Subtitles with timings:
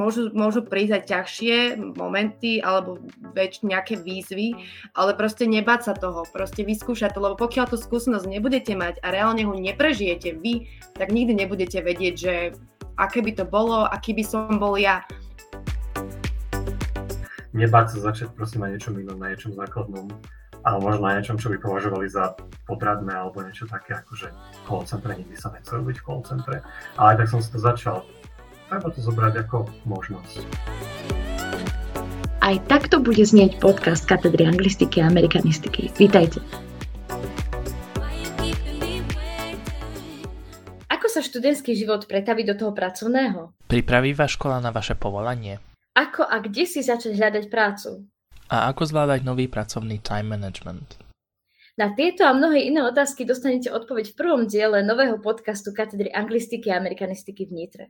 [0.00, 1.56] môžu, môžu prísť aj ťažšie
[2.00, 2.96] momenty alebo
[3.36, 4.56] väč, nejaké výzvy,
[4.96, 9.12] ale proste nebáť sa toho, proste vyskúšať to, lebo pokiaľ tú skúsenosť nebudete mať a
[9.12, 12.34] reálne ho neprežijete vy, tak nikdy nebudete vedieť, že
[12.96, 15.04] aké by to bolo, aký by som bol ja.
[17.52, 20.08] Nebáť sa začať prosím na niečom inom, na niečom základnom,
[20.62, 24.28] ale možno na niečom, čo by považovali za podradné alebo niečo také ako že
[24.64, 26.56] call centre, nikdy sa nechcel byť v call centre,
[26.94, 28.06] ale aj tak som si to začal
[28.70, 30.46] treba to zobrať ako možnosť.
[32.40, 35.90] Aj takto bude znieť podcast katedry anglistiky a amerikanistiky.
[35.98, 36.38] Vítajte.
[40.86, 43.50] Ako sa študentský život pretaví do toho pracovného?
[43.66, 45.58] Pripraví vás škola na vaše povolanie?
[45.98, 48.06] Ako a kde si začať hľadať prácu?
[48.46, 51.02] A ako zvládať nový pracovný time management?
[51.74, 56.70] Na tieto a mnohé iné otázky dostanete odpoveď v prvom diele nového podcastu katedry anglistiky
[56.70, 57.84] a amerikanistiky v Nitre.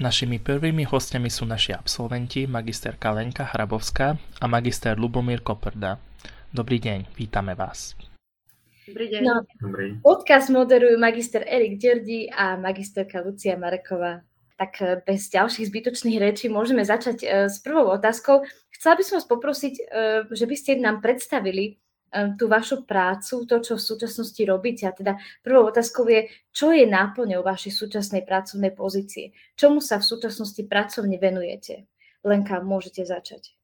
[0.00, 6.00] Našimi prvými hostiami sú naši absolventi, magisterka Lenka Hrabovská a magister Lubomír Koprda.
[6.48, 7.92] Dobrý deň, vítame vás.
[8.88, 9.20] Dobrý deň.
[9.20, 10.00] No, Dobrý.
[10.00, 14.24] Podcast moderujú magister Erik Dierdi a magisterka Lucia Mareková.
[14.56, 18.48] Tak eh, bez ďalších zbytočných rečí môžeme začať eh, s prvou otázkou.
[18.72, 21.81] Chcela by som vás poprosiť, eh, že by ste nám predstavili
[22.12, 24.84] tú vašu prácu, to, čo v súčasnosti robíte.
[24.84, 29.32] A teda prvou otázkou je, čo je náplňou vašej súčasnej pracovnej pozície?
[29.56, 31.88] Čomu sa v súčasnosti pracovne venujete?
[32.22, 33.56] Lenka, môžete začať.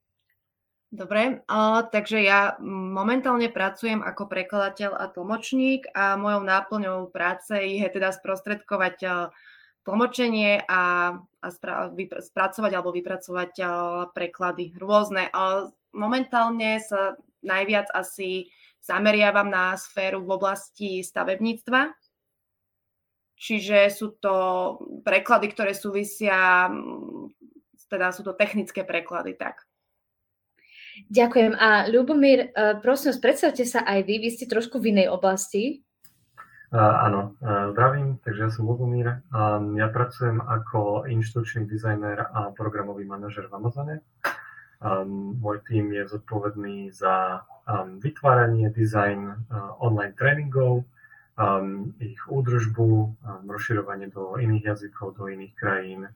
[0.88, 7.84] Dobre, uh, takže ja momentálne pracujem ako prekladateľ a tlmočník a mojou náplňou práce je
[7.92, 9.28] teda sprostredkovať uh,
[9.84, 11.12] tlmočenie a,
[11.44, 13.68] a spra- vypr- spracovať alebo vypracovať uh,
[14.16, 15.28] preklady rôzne.
[15.28, 18.50] Uh, momentálne sa najviac asi
[18.82, 21.92] zameriavam na sféru v oblasti stavebníctva.
[23.38, 24.34] Čiže sú to
[25.06, 26.66] preklady, ktoré súvisia,
[27.86, 29.62] teda sú to technické preklady, tak.
[31.06, 31.54] Ďakujem.
[31.54, 35.86] A Ľubomír, e, prosím predstavte sa aj vy, vy ste trošku v inej oblasti.
[36.68, 39.24] Uh, áno, uh, zdravím, takže ja som Lubomír.
[39.32, 44.04] Um, ja pracujem ako inštrukčný dizajner a programový manažer v Amazone.
[44.78, 50.86] Um, môj tým je zodpovedný za um, vytváranie, dizajn uh, online tréningov,
[51.34, 53.12] um, ich údržbu, um,
[53.50, 56.06] rozširovanie do iných jazykov, do iných krajín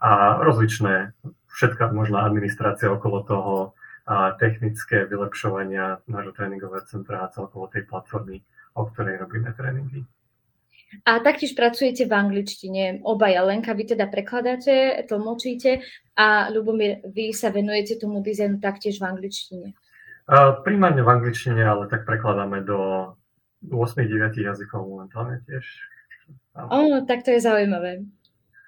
[0.00, 1.12] a rozličné,
[1.52, 3.54] všetká možná administrácia okolo toho,
[4.08, 8.40] a technické vylepšovania nášho tréningového centra a celkovo tej platformy,
[8.72, 10.00] o ktorej robíme tréningy.
[11.04, 13.04] A taktiež pracujete v angličtine.
[13.04, 15.84] Obaja Lenka, vy teda prekladáte, tlmočíte
[16.16, 19.66] a Ľubomír, vy sa venujete tomu dizajnu taktiež v angličtine.
[20.28, 23.12] Uh, primárne v angličtine, ale tak prekladáme do
[23.64, 25.64] 8-9 jazykov momentálne tiež.
[26.56, 28.02] Oh, tak to je zaujímavé.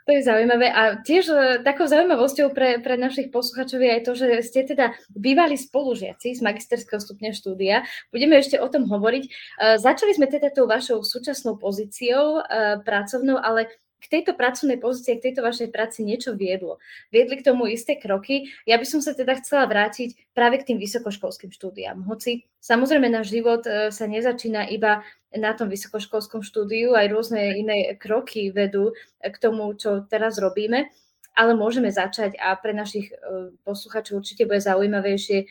[0.08, 4.12] To je zaujímavé a tiež e, takou zaujímavosťou pre, pre našich posluchačov je aj to,
[4.16, 7.84] že ste teda bývali spolužiaci z magisterského stupňa štúdia.
[8.08, 9.24] Budeme ešte o tom hovoriť.
[9.26, 9.30] E,
[9.76, 13.68] začali sme teda tou vašou súčasnou pozíciou e, pracovnou, ale
[14.00, 16.80] k tejto pracovnej pozícii, k tejto vašej práci niečo viedlo.
[17.12, 18.48] Viedli k tomu isté kroky.
[18.64, 22.08] Ja by som sa teda chcela vrátiť práve k tým vysokoškolským štúdiám.
[22.08, 25.04] Hoci samozrejme náš život e, sa nezačína iba
[25.36, 30.90] na tom vysokoškolskom štúdiu, aj rôzne iné kroky vedú k tomu, čo teraz robíme,
[31.38, 35.46] ale môžeme začať a pre našich e, posluchačov určite bude zaujímavejšie e,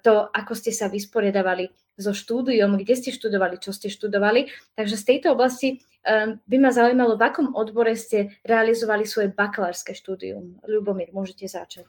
[0.00, 1.68] to, ako ste sa vysporiadavali
[2.00, 4.48] so štúdiom, kde ste študovali, čo ste študovali.
[4.72, 5.84] Takže z tejto oblasti
[6.46, 10.58] by ma zaujímalo, v akom odbore ste realizovali svoje bakalárske štúdium.
[10.66, 11.86] Ľubomír, môžete začať.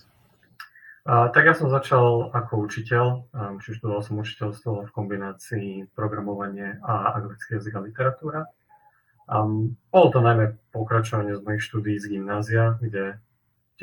[1.03, 6.79] A, tak ja som začal ako učiteľ, um, čiže študoval som učiteľstvo v kombinácii programovanie
[6.79, 8.41] a anglický jazyk a literatúra.
[9.27, 13.19] Um, bolo to najmä pokračovanie z mojich štúdií z gymnázia, kde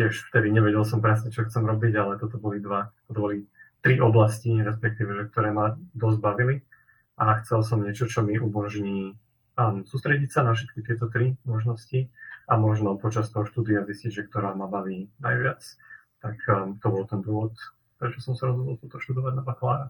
[0.00, 3.44] tiež vtedy nevedel som presne, čo chcem robiť, ale toto boli dva, toto boli
[3.84, 6.64] tri oblasti, respektíve, ktoré ma dosť bavili
[7.20, 9.12] a chcel som niečo, čo mi umožní
[9.60, 12.08] um, sústrediť sa na všetky tieto tri možnosti
[12.48, 15.60] a možno počas toho štúdia zistiť, že ktorá ma baví najviac.
[16.24, 17.52] Tak um, to bol ten dôvod,
[18.00, 19.86] prečo som sa rozhodol toto študovať na bakalára.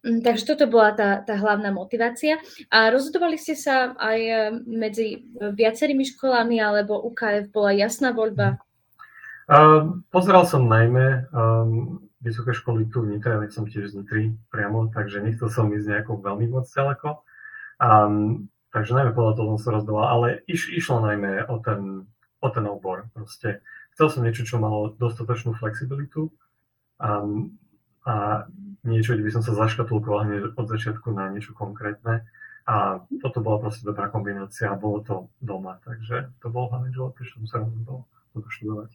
[0.00, 2.40] Mm, takže toto bola tá, tá hlavná motivácia.
[2.72, 4.34] A rozhodovali ste sa aj e,
[4.64, 8.56] medzi viacerými školami, alebo UKF bola jasná voľba?
[9.50, 14.30] Uh, pozeral som najmä um, vysoké školy tu v Nitre, ja som tiež z Nitry
[14.48, 17.26] priamo, takže nechcel som ísť nejako veľmi moc ďaleko.
[17.82, 22.06] Um, takže najmä podľa toho som sa rozhodoval, ale iš, išlo najmä o ten,
[22.40, 23.10] o ten obor.
[23.14, 23.62] Proste
[23.94, 26.30] chcel som niečo, čo malo dostatočnú flexibilitu
[27.02, 27.54] um,
[28.06, 28.46] a
[28.86, 32.24] niečo, kde by som sa zaškatulkoval hneď od začiatku na niečo konkrétne.
[32.70, 37.18] A toto bola proste dobrá kombinácia a bolo to doma, takže to bol hlavný dôvod,
[37.18, 38.90] prečo som sa rozhodol toto študovať.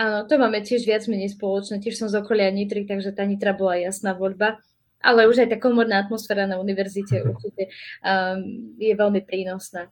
[0.00, 1.80] Áno, to máme tiež viac menej spoločné.
[1.80, 4.60] Tiež som z okolia Nitry, takže tá Nitra bola jasná voľba.
[5.00, 7.72] Ale už aj tá komorná atmosféra na univerzite určite
[8.04, 9.88] um, je veľmi prínosná.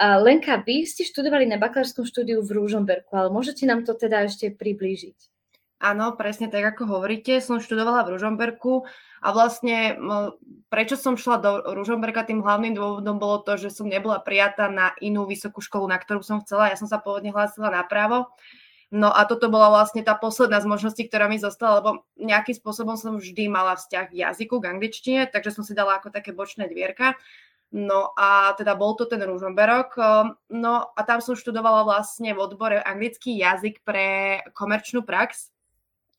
[0.00, 4.24] Uh, Lenka, vy ste študovali na bakalárskom štúdiu v Rúžomberku, ale môžete nám to teda
[4.24, 5.36] ešte priblížiť?
[5.76, 7.36] Áno, presne tak, ako hovoríte.
[7.44, 8.88] Som študovala v Ružomberku
[9.20, 10.00] a vlastne
[10.72, 14.96] prečo som šla do Ružomberka, tým hlavným dôvodom bolo to, že som nebola prijatá na
[15.04, 16.72] inú vysokú školu, na ktorú som chcela.
[16.72, 18.32] Ja som sa pôvodne hlásila na právo
[18.94, 22.94] No a toto bola vlastne tá posledná z možností, ktorá mi zostala, lebo nejakým spôsobom
[22.94, 26.70] som vždy mala vzťah k jazyku, k angličtine, takže som si dala ako také bočné
[26.70, 27.18] dvierka.
[27.74, 29.98] No a teda bol to ten Ružomberok.
[30.54, 35.50] No a tam som študovala vlastne v odbore anglický jazyk pre komerčnú prax.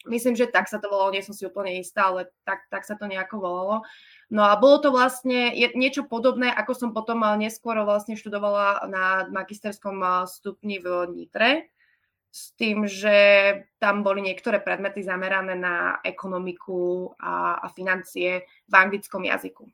[0.03, 2.99] Myslím, že tak sa to volalo, nie som si úplne istá, ale tak, tak sa
[2.99, 3.75] to nejako volalo.
[4.27, 10.27] No a bolo to vlastne niečo podobné, ako som potom neskôr vlastne študovala na magisterskom
[10.27, 11.71] stupni v Nitre
[12.37, 13.17] s tým, že
[13.81, 19.65] tam boli niektoré predmety zamerané na ekonomiku a, a financie v anglickom jazyku.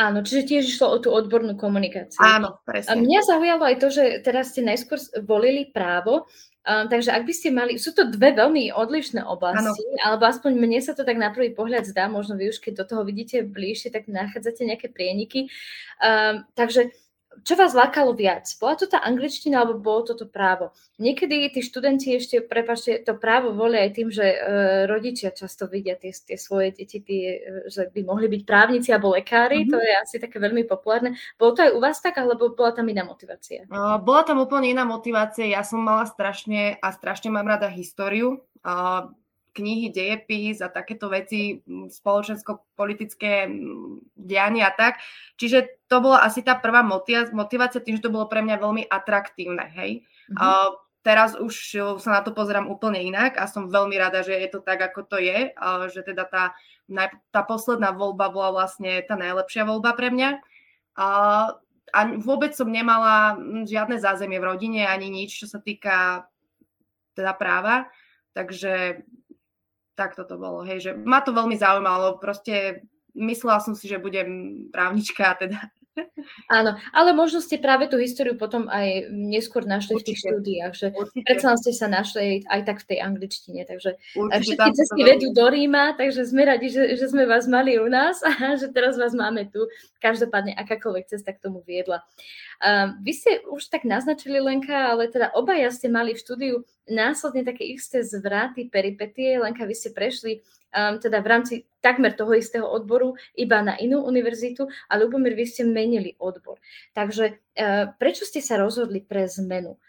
[0.00, 2.16] Áno, čiže tiež išlo o tú odbornú komunikáciu.
[2.22, 2.96] Áno, presne.
[2.96, 4.96] A mňa zaujalo aj to, že teraz ste najskôr
[5.28, 6.24] volili právo,
[6.64, 10.00] um, takže ak by ste mali, sú to dve veľmi odlišné oblasti, ano.
[10.00, 12.84] alebo aspoň mne sa to tak na prvý pohľad zdá, možno vy už keď do
[12.88, 15.52] toho vidíte bližšie, tak nachádzate nejaké prieniky.
[16.00, 16.96] Um, takže
[17.40, 18.44] čo vás lákalo viac?
[18.60, 20.76] Bola to tá angličtina alebo bolo to to právo?
[21.00, 24.36] Niekedy tí študenti ešte, prepačte, to právo volia aj tým, že e,
[24.84, 29.16] rodičia často vidia tie, tie svoje deti, tie, e, že by mohli byť právnici alebo
[29.16, 29.72] lekári, mm-hmm.
[29.72, 31.16] to je asi také veľmi populárne.
[31.40, 33.64] Bolo to aj u vás tak, alebo bola tam iná motivácia?
[33.72, 35.48] Uh, bola tam úplne iná motivácia.
[35.48, 38.44] Ja som mala strašne a strašne mám rada históriu.
[38.62, 39.10] Uh,
[39.52, 43.46] knihy, dejepis a takéto veci, spoločensko-politické
[44.16, 44.98] diania a tak.
[45.36, 46.80] Čiže to bola asi tá prvá
[47.30, 50.02] motivácia tým, že to bolo pre mňa veľmi atraktívne, hej.
[50.32, 50.40] Mm-hmm.
[50.40, 50.72] Uh,
[51.04, 51.52] teraz už
[52.00, 55.04] sa na to pozerám úplne inak a som veľmi rada, že je to tak, ako
[55.04, 56.44] to je, uh, že teda tá,
[57.28, 60.30] tá posledná voľba bola vlastne tá najlepšia voľba pre mňa.
[60.96, 61.60] Uh,
[61.92, 63.36] a vôbec som nemala
[63.68, 66.24] žiadne zázemie v rodine ani nič, čo sa týka
[67.12, 67.92] teda práva.
[68.32, 69.04] Takže
[69.94, 74.66] tak toto bolo, hej, že ma to veľmi zaujímalo, proste myslela som si, že budem
[74.72, 75.68] právnička, teda
[76.48, 80.00] Áno, ale možno ste práve tú históriu potom aj neskôr našli Určite.
[80.00, 81.26] v tých štúdiách, že Určite.
[81.28, 85.46] predsa ste sa našli aj tak v tej angličtine, takže Určite, všetky cesty vedú do
[85.52, 89.12] Ríma, takže sme radi, že, že sme vás mali u nás a že teraz vás
[89.12, 89.68] máme tu.
[90.00, 92.00] Každopádne akákoľvek cesta k tomu viedla.
[92.64, 96.54] Um, vy ste už tak naznačili, Lenka, ale teda obaja ste mali v štúdiu
[96.92, 99.40] následne také isté zvraty, peripetie.
[99.40, 104.04] Lenka, vy ste prešli um, teda v rámci takmer toho istého odboru iba na inú
[104.04, 106.60] univerzitu a Lubomír, vy ste menili odbor.
[106.92, 107.24] Takže
[107.58, 109.80] uh, prečo ste sa rozhodli pre zmenu?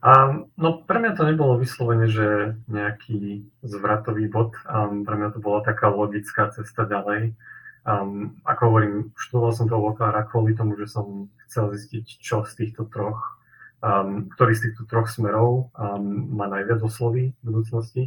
[0.00, 4.56] Um, no pre mňa to nebolo vyslovene, že nejaký zvratový bod.
[4.64, 7.36] Um, pre mňa to bola taká logická cesta ďalej.
[7.84, 12.52] Um, ako hovorím, študoval som toho vokára kvôli tomu, že som chcel zistiť, čo z
[12.64, 13.39] týchto troch,
[13.80, 18.02] um, ktorý z týchto troch smerov um, má najviac osloví v budúcnosti.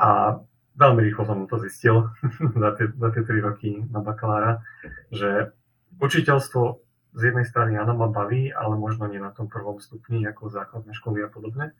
[0.00, 0.40] A
[0.76, 2.08] veľmi rýchlo som to zistil
[2.62, 4.64] za tie, za tie 3 roky na bakalára,
[5.12, 5.52] že
[6.00, 6.80] učiteľstvo
[7.10, 10.94] z jednej strany áno ma baví, ale možno nie na tom prvom stupni, ako základné
[10.94, 11.74] školy a podobne.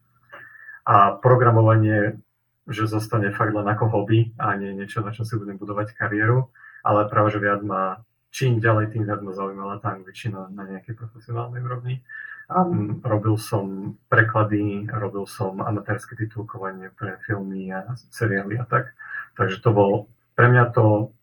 [0.83, 2.19] A programovanie,
[2.67, 6.51] že zostane fakt len ako hobby a nie niečo, na čom si budem budovať kariéru,
[6.83, 8.03] ale práve, že viac ma,
[8.35, 12.03] čím ďalej, tým viac ma zaujímala tá angličina na nejakej profesionálnej úrovni.
[12.51, 18.91] Um, robil som preklady, robil som amatérske titulkovanie pre filmy a seriály a tak.
[19.39, 21.15] Takže to bol, pre mňa to,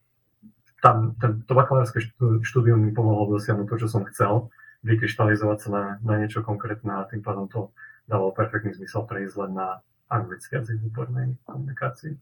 [0.80, 2.00] tam, ten, to bakalárske
[2.48, 4.48] štúdium mi pomohlo dosiahnuť to, čo som chcel,
[4.88, 7.76] vykryštalizovať sa na, na niečo konkrétne a tým pádom to
[8.08, 12.16] dalo perfektný zmysel prejsť len na anglický jazyk v odbornej komunikácii.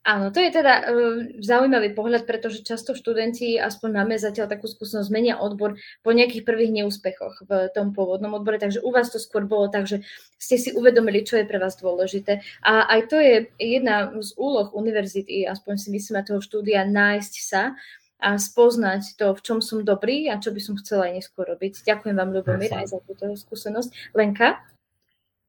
[0.00, 5.12] Áno, to je teda uh, zaujímavý pohľad, pretože často študenti, aspoň máme zatiaľ takú skúsenosť,
[5.12, 9.44] menia odbor po nejakých prvých neúspechoch v tom pôvodnom odbore, takže u vás to skôr
[9.44, 10.00] bolo tak, že
[10.40, 12.40] ste si uvedomili, čo je pre vás dôležité.
[12.64, 17.76] A aj to je jedna z úloh univerzity, aspoň si myslím, toho štúdia, nájsť sa
[18.20, 21.84] a spoznať to, v čom som dobrý a čo by som chcela aj neskôr robiť.
[21.84, 24.16] Ďakujem vám, Ľubomír, aj za túto skúsenosť.
[24.16, 24.60] Lenka?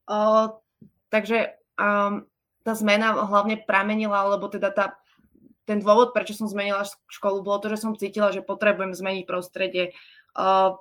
[0.08, 0.60] O,
[1.12, 2.27] takže um,
[2.62, 4.86] tá zmena hlavne pramenila, alebo teda tá,
[5.65, 9.94] ten dôvod, prečo som zmenila školu, bolo to, že som cítila, že potrebujem zmeniť prostredie.
[10.38, 10.77] Uh,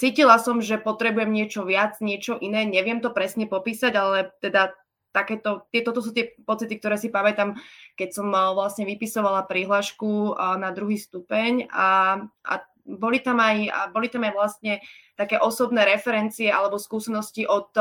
[0.00, 4.72] cítila som, že potrebujem niečo viac, niečo iné, neviem to presne popísať, ale teda
[5.10, 7.58] takéto, tieto to sú tie pocity, ktoré si pamätám,
[7.98, 14.24] keď som vlastne vypisovala prihlášku na druhý stupeň a, a boli tam aj, boli tam
[14.26, 14.72] aj vlastne
[15.14, 17.72] také osobné referencie alebo skúsenosti od,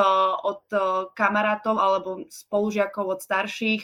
[0.44, 0.64] od
[1.16, 3.84] kamarátov alebo spolužiakov od starších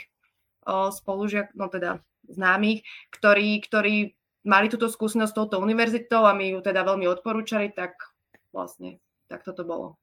[0.91, 2.81] spolužiak, no teda známych,
[3.13, 7.97] ktorí, ktorí mali túto skúsenosť s touto univerzitou a mi ju teda veľmi odporúčali, tak
[8.49, 9.97] vlastne tak toto bolo.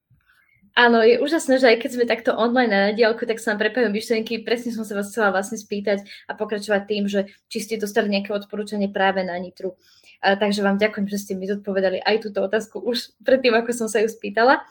[0.73, 3.93] Áno, je úžasné, že aj keď sme takto online na diálku, tak sa nám prepájajú
[3.93, 4.41] myšlienky.
[4.41, 8.33] Presne som sa vás chcela vlastne spýtať a pokračovať tým, že či ste dostali nejaké
[8.33, 9.77] odporúčanie práve na Nitru.
[10.23, 13.89] A, takže vám ďakujem, že ste mi zodpovedali aj túto otázku už predtým, ako som
[13.91, 14.63] sa ju spýtala.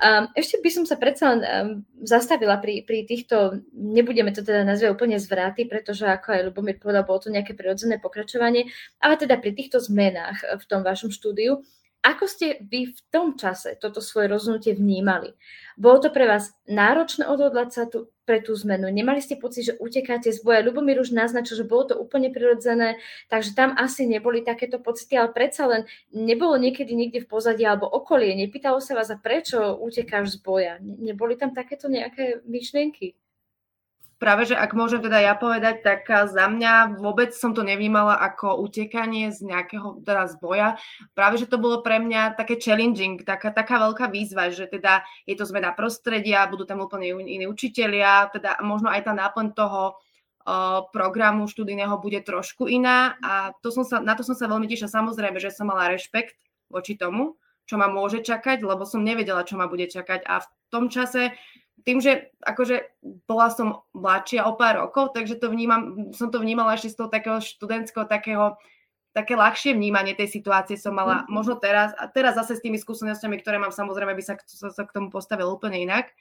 [0.00, 1.68] Um, ešte by som sa predsa len um,
[2.02, 7.04] zastavila pri, pri týchto, nebudeme to teda nazvať úplne zvraty, pretože ako aj Lubomír povedal,
[7.04, 11.60] bolo to nejaké prirodzené pokračovanie, ale teda pri týchto zmenách v tom vašom štúdiu,
[12.04, 15.32] ako ste vy v tom čase toto svoje rozhodnutie vnímali?
[15.80, 18.92] Bolo to pre vás náročné odhodlať sa tu, pre tú zmenu?
[18.92, 20.60] Nemali ste pocit, že utekáte z boja?
[20.60, 23.00] Ľubomír už naznačil, že bolo to úplne prirodzené,
[23.32, 27.88] takže tam asi neboli takéto pocity, ale predsa len nebolo niekedy niekde v pozadí alebo
[27.88, 28.36] okolie.
[28.36, 30.74] Nepýtalo sa vás, a prečo utekáš z boja?
[30.84, 33.16] Neboli tam takéto nejaké myšlienky?
[34.16, 38.60] Práve, že ak môžem teda ja povedať, tak za mňa vôbec som to nevnímala ako
[38.64, 40.68] utekanie z nejakého teda z boja.
[41.12, 45.34] Práve, že to bolo pre mňa také challenging, taká, taká veľká výzva, že teda je
[45.36, 49.98] to zmena prostredia, budú tam úplne iní učitelia, teda možno aj tá náplň toho
[50.92, 54.92] programu študijného bude trošku iná a to som sa, na to som sa veľmi tešila.
[54.92, 56.36] Samozrejme, že som mala rešpekt
[56.68, 60.48] voči tomu, čo ma môže čakať, lebo som nevedela, čo ma bude čakať a v
[60.68, 61.32] tom čase
[61.82, 66.78] tým, že akože bola som mladšia o pár rokov, takže to vnímam, som to vnímala
[66.78, 68.54] ešte z toho takého študentského, takého,
[69.10, 71.34] také ľahšie vnímanie tej situácie som mala mm-hmm.
[71.34, 74.82] možno teraz, a teraz zase s tými skúsenostiami, ktoré mám, samozrejme by sa, sa, sa
[74.86, 76.14] k tomu postavil úplne inak,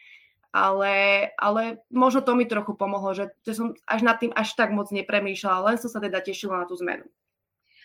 [0.53, 4.69] ale, ale možno to mi trochu pomohlo, že, že som až nad tým až tak
[4.69, 7.07] moc nepremýšľala, len som sa teda tešila na tú zmenu.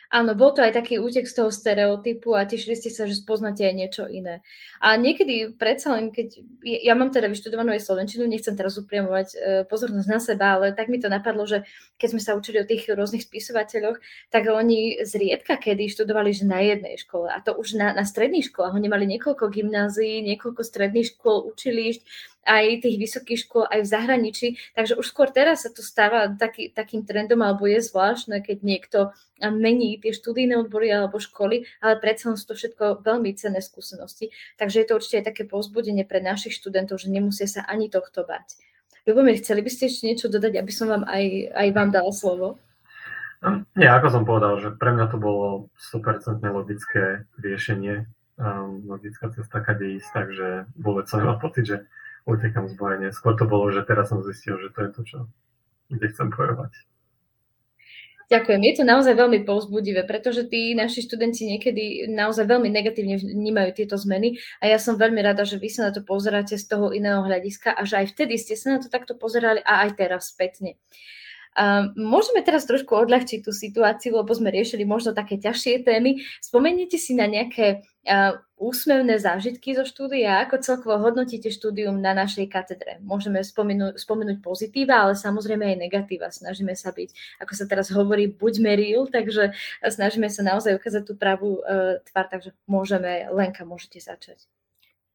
[0.08, 3.60] Áno, bol to aj taký útek z toho stereotypu a tešili ste sa, že spoznáte
[3.60, 4.40] aj niečo iné.
[4.80, 9.36] A niekedy predsa len, keď ja mám teda vyštudovanú aj slovenčinu, nechcem teraz upriamovať e,
[9.68, 11.68] pozornosť na seba, ale tak mi to napadlo, že
[12.00, 14.00] keď sme sa učili o tých rôznych spisovateľoch,
[14.32, 18.48] tak oni zriedka kedy študovali že na jednej škole a to už na, na stredných
[18.48, 18.80] školách.
[18.80, 22.00] Oni mali niekoľko gymnázií, niekoľko stredných škôl, učilišť
[22.48, 24.48] aj tých vysokých škôl aj v zahraničí.
[24.72, 28.98] Takže už skôr teraz sa to stáva taký, takým trendom, alebo je zvláštne, keď niekto
[29.38, 34.32] mení tie študijné odbory alebo školy, ale predsa sú to všetko veľmi cenné skúsenosti.
[34.56, 38.24] Takže je to určite aj také povzbudenie pre našich študentov, že nemusia sa ani tohto
[38.24, 38.56] bať.
[39.04, 42.60] Ľubomír, chceli by ste ešte niečo dodať, aby som vám aj, aj vám dala slovo?
[43.78, 48.10] Nie, ako som povedal, že pre mňa to bolo 100% logické riešenie,
[48.82, 51.76] logická cesta, kade ísť, takže vôbec som nemal pocit, že
[52.26, 53.10] utekám z boja.
[53.14, 55.18] Skôr to bolo, že teraz som zistil, že to je to, čo,
[55.92, 56.72] kde chcem bojovať.
[58.28, 58.60] Ďakujem.
[58.60, 63.96] Je to naozaj veľmi povzbudivé, pretože tí naši študenti niekedy naozaj veľmi negatívne vnímajú tieto
[63.96, 67.24] zmeny a ja som veľmi rada, že vy sa na to pozeráte z toho iného
[67.24, 70.76] hľadiska a že aj vtedy ste sa na to takto pozerali a aj teraz spätne.
[70.76, 71.27] Uh,
[71.98, 76.22] môžeme teraz trošku odľahčiť tú situáciu, lebo sme riešili možno také ťažšie témy.
[76.38, 80.42] Spomeniete si na nejaké uh, úsmevné zážitky zo štúdia?
[80.46, 83.02] Ako celkovo hodnotíte štúdium na našej katedre?
[83.02, 86.30] Môžeme spomenúť, spomenúť pozitíva, ale samozrejme aj negatíva.
[86.30, 91.14] Snažíme sa byť, ako sa teraz hovorí, buďme real, takže snažíme sa naozaj ukázať tú
[91.18, 94.46] pravú uh, tvár, takže môžeme, Lenka, môžete začať.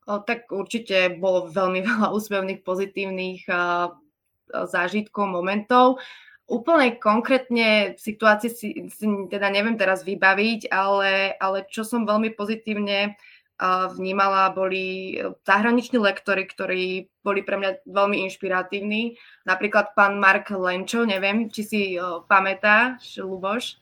[0.04, 3.96] O, tak určite bolo veľmi veľa úsmevných, pozitívnych uh,
[4.52, 6.04] zážitkov, momentov.
[6.44, 13.16] Úplne konkrétne situácie si, si teda neviem teraz vybaviť, ale, ale čo som veľmi pozitívne
[13.96, 15.16] vnímala, boli
[15.48, 19.16] zahraniční lektory, ktorí boli pre mňa veľmi inšpiratívni.
[19.48, 21.82] Napríklad pán Mark Lenčo, neviem, či si
[22.28, 23.80] pamätáš, Luboš.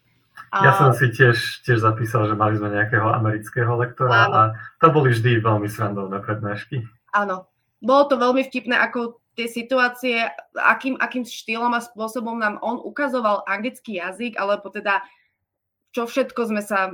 [0.52, 4.34] Ja som si tiež, tiež zapísal, že mali sme nejakého amerického lektora Áno.
[4.36, 4.42] a
[4.78, 6.84] to boli vždy veľmi srandovné prednášky.
[7.16, 7.48] Áno,
[7.80, 13.48] bolo to veľmi vtipné, ako tie situácie, akým, akým štýlom a spôsobom nám on ukazoval
[13.48, 15.04] anglický jazyk, alebo teda
[15.92, 16.92] čo všetko sme sa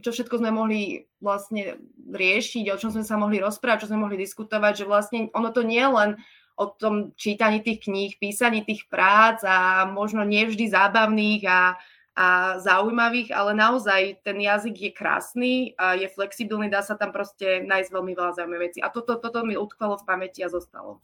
[0.00, 1.76] čo všetko sme mohli vlastne
[2.08, 5.60] riešiť, o čom sme sa mohli rozprávať, čo sme mohli diskutovať, že vlastne ono to
[5.60, 6.10] nie je len
[6.56, 11.76] o tom čítaní tých kníh, písaní tých prác a možno nevždy zábavných a,
[12.16, 12.26] a
[12.60, 17.88] zaujímavých, ale naozaj ten jazyk je krásny a je flexibilný, dá sa tam proste nájsť
[17.92, 18.78] veľmi veľa zaujímavých vecí.
[18.84, 21.00] A toto, toto mi utkvelo v pamäti a zostalo.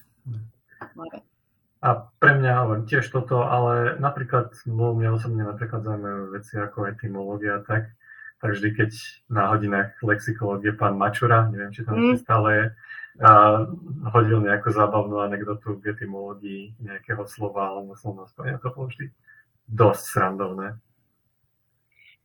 [1.85, 1.89] A
[2.19, 7.93] pre mňa hovorím tiež toto, ale napríklad mňa osobne napríklad zaujímavé veci ako etymológia, tak,
[8.41, 8.91] tak vždy, keď
[9.29, 12.17] na hodinách lexikológie pán Mačura, neviem, či tam mm.
[12.25, 12.65] stále je,
[13.17, 13.65] a
[14.13, 19.09] hodil nejakú zábavnú anekdotu k etymológii nejakého slova alebo slovného spojenia, to bolo vždy
[19.69, 20.77] dosť srandovné.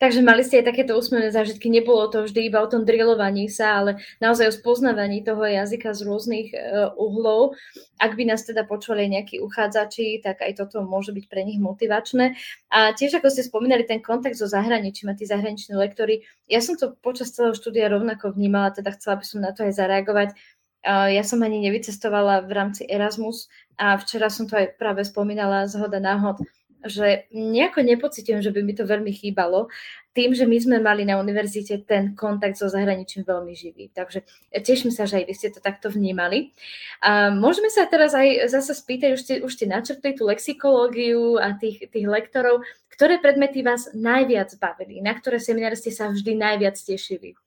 [0.02, 3.86] Takže mali ste aj takéto úsmevné zážitky, nebolo to vždy iba o tom drillovaní sa,
[3.86, 7.54] ale naozaj o spoznávaní toho jazyka z rôznych uh, uhlov.
[8.02, 12.34] Ak by nás teda počuli nejakí uchádzači, tak aj toto môže byť pre nich motivačné.
[12.74, 16.82] A tiež, ako ste spomínali, ten kontakt so zahraničím a tí zahraniční lektory, ja som
[16.82, 20.34] to počas celého štúdia rovnako vnímala, teda chcela by som na to aj zareagovať.
[20.82, 25.70] Uh, ja som ani nevycestovala v rámci Erasmus a včera som to aj práve spomínala
[25.70, 26.42] zhoda náhod,
[26.86, 29.70] že nejako nepocitujem, že by mi to veľmi chýbalo,
[30.12, 33.88] tým, že my sme mali na univerzite ten kontakt so zahraničím veľmi živý.
[33.96, 36.52] Takže teším sa, že aj vy ste to takto vnímali.
[37.00, 41.56] A môžeme sa teraz aj zase spýtať, už ste, už ste načrtli tú lexikológiu a
[41.56, 46.76] tých, tých lektorov, ktoré predmety vás najviac bavili, na ktoré semináre ste sa vždy najviac
[46.76, 47.40] tešili?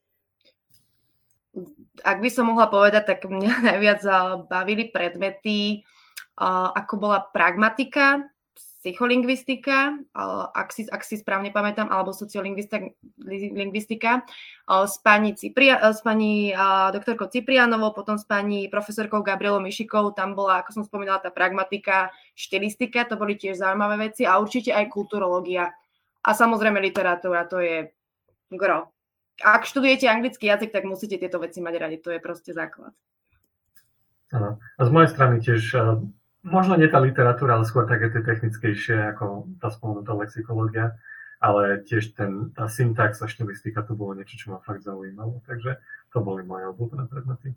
[2.00, 4.00] Ak by som mohla povedať, tak mňa najviac
[4.48, 5.84] bavili predmety,
[6.74, 8.24] ako bola pragmatika,
[8.84, 9.96] psycholingvistika,
[10.52, 14.20] ak si, ak si správne pamätám, alebo sociolingvistika
[14.68, 16.52] s pani, Cipria, s pani
[16.92, 22.12] doktorkou Ciprianovou, potom s pani profesorkou Gabrielou Mišikou, tam bola, ako som spomínala, tá pragmatika,
[22.36, 25.72] štilistika, to boli tiež zaujímavé veci a určite aj kulturológia.
[26.20, 27.88] A samozrejme literatúra, to je
[28.52, 28.92] gro.
[29.40, 32.92] Ak študujete anglický jazyk, tak musíte tieto veci mať radi, to je proste základ.
[34.28, 35.72] A z mojej strany tiež
[36.44, 40.94] možno nie tá literatúra, ale skôr také tie technickejšie, ako tá spomenutá lexikológia,
[41.40, 45.80] ale tiež ten, tá syntax a štilistika to bolo niečo, čo ma fakt zaujímalo, takže
[46.12, 47.56] to boli moje obľúbené predmety.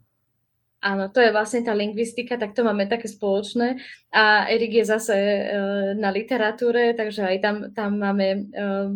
[0.78, 3.82] Áno, to je vlastne tá lingvistika, tak to máme také spoločné.
[4.14, 8.94] A Erik je zase uh, na literatúre, takže aj tam, tam máme uh,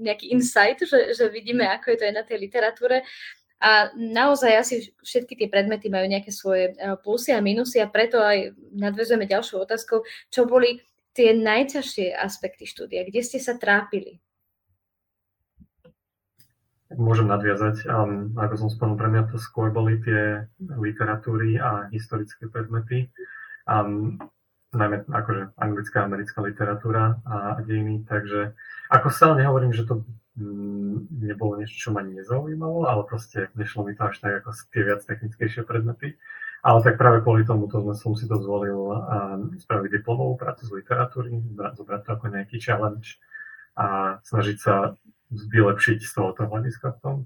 [0.00, 3.04] nejaký insight, že, že vidíme, ako je to aj na tej literatúre.
[3.58, 8.22] A naozaj asi všetky tie predmety majú nejaké svoje eh, plusy a minusy a preto
[8.22, 10.78] aj nadvezujeme ďalšou otázkou, čo boli
[11.18, 14.22] tie najťažšie aspekty štúdia, kde ste sa trápili?
[16.94, 17.84] Môžem nadviazať.
[17.84, 23.12] Um, ako som spomenul, pre mňa to skôr boli tie literatúry a historické predmety.
[23.68, 24.16] Um,
[24.72, 28.56] najmä akože anglická, americká literatúra a dejiny, takže
[28.88, 30.04] ako sa nehovorím, že to
[31.10, 35.02] nebolo niečo, čo ma nezaujímalo, ale proste nešlo mi to až tak ako tie viac
[35.02, 36.14] technickejšie predmety.
[36.58, 38.90] Ale tak práve kvôli tomu to som si to zvolil
[39.62, 43.22] spraviť diplomovú prácu z literatúry, zobrať to ako nejaký challenge
[43.78, 44.98] a snažiť sa
[45.30, 47.16] vylepšiť z tohoto hľadiska v tom.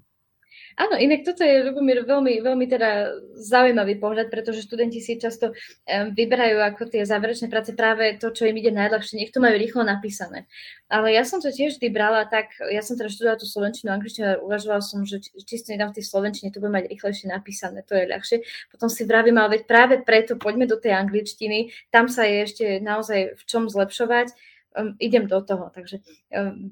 [0.76, 5.52] Áno, inak toto je, Lubomír, veľmi, veľmi teda zaujímavý pohľad, pretože študenti si často
[5.88, 9.20] vyberajú ako tie záverečné práce práve to, čo im ide najľahšie.
[9.20, 10.48] Nech to majú rýchlo napísané.
[10.88, 14.26] Ale ja som to tiež vždy brala tak, ja som teda študovala tú slovenčinu, angličtinu
[14.28, 17.96] a uvažovala som, že čisto nedám v tej slovenčine, to bude mať rýchlejšie napísané, to
[17.96, 18.44] je ľahšie.
[18.72, 22.64] Potom si vravím, ale veď práve preto poďme do tej angličtiny, tam sa je ešte
[22.80, 25.70] naozaj v čom zlepšovať um, idem do toho.
[25.74, 25.98] Takže
[26.32, 26.70] um,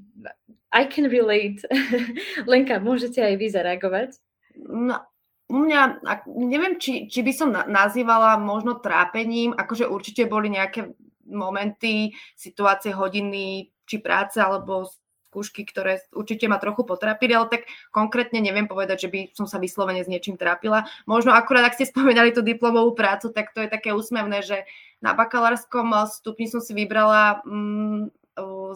[0.73, 1.63] I can relate.
[2.51, 4.11] Lenka, môžete aj vy zareagovať?
[4.57, 5.03] No,
[5.51, 10.95] u mňa, neviem, či, či by som nazývala možno trápením, akože určite boli nejaké
[11.27, 14.87] momenty, situácie, hodiny, či práce, alebo
[15.31, 17.63] skúšky, ktoré určite ma trochu potrapili, ale tak
[17.95, 20.87] konkrétne neviem povedať, že by som sa vyslovene s niečím trápila.
[21.07, 24.67] Možno akurát, ak ste spomínali tú diplomovú prácu, tak to je také úsmevné, že
[25.01, 28.13] na bakalárskom stupni som si vybrala mm,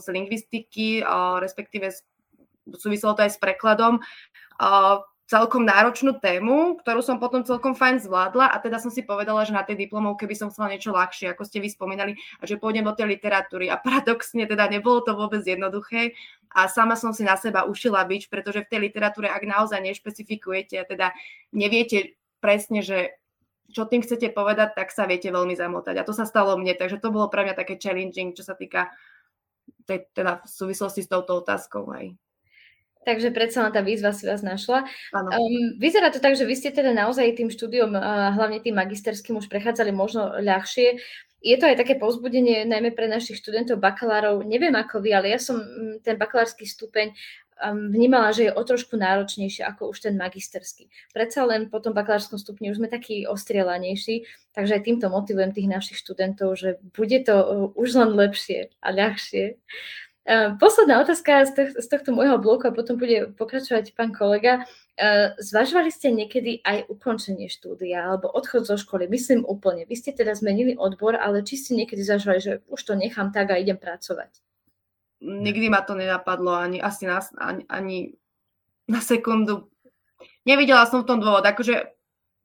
[0.01, 1.05] z lingvistiky,
[1.41, 1.93] respektíve
[2.77, 4.01] súviselo to aj s prekladom,
[5.25, 9.57] celkom náročnú tému, ktorú som potom celkom fajn zvládla a teda som si povedala, že
[9.57, 12.85] na tej diplomovke by som chcela niečo ľahšie, ako ste vy spomínali, a že pôjdem
[12.85, 13.73] do tej literatúry.
[13.73, 16.13] A paradoxne teda nebolo to vôbec jednoduché
[16.53, 20.77] a sama som si na seba ušila bič, pretože v tej literatúre, ak naozaj nešpecifikujete
[20.77, 21.17] a teda
[21.57, 23.17] neviete presne, že
[23.75, 25.99] čo tým chcete povedať, tak sa viete veľmi zamotať.
[25.99, 28.95] A to sa stalo mne, takže to bolo pre mňa také challenging, čo sa týka
[29.85, 31.91] tej, teda v súvislosti s touto otázkou.
[31.91, 32.07] Aj.
[33.05, 34.89] Takže predsa len tá výzva si vás našla.
[35.13, 39.37] Um, vyzerá to tak, že vy ste teda naozaj tým štúdiom, uh, hlavne tým magisterským,
[39.37, 40.97] už prechádzali možno ľahšie.
[41.45, 44.49] Je to aj také povzbudenie najmä pre našich študentov, bakalárov.
[44.49, 47.13] Neviem ako vy, ale ja som mm, ten bakalársky stupeň
[47.63, 50.91] vnímala, že je o trošku náročnejšie ako už ten magisterský.
[51.15, 55.71] Predsa len po tom bakalárskom stupni už sme takí ostrielanejší, takže aj týmto motivujem tých
[55.71, 59.59] našich študentov, že bude to už len lepšie a ľahšie.
[60.57, 61.45] Posledná otázka
[61.77, 64.65] z tohto môjho bloku a potom bude pokračovať pán kolega.
[65.37, 69.05] Zvažovali ste niekedy aj ukončenie štúdia alebo odchod zo školy?
[69.05, 69.85] Myslím úplne.
[69.85, 73.53] Vy ste teda zmenili odbor, ale či ste niekedy zvažovali, že už to nechám tak
[73.53, 74.33] a idem pracovať?
[75.25, 77.99] Nikdy ma to nenapadlo ani asi na, ani, ani
[78.85, 79.73] na sekundu.
[80.45, 81.97] Nevidela som v tom dôvod, akože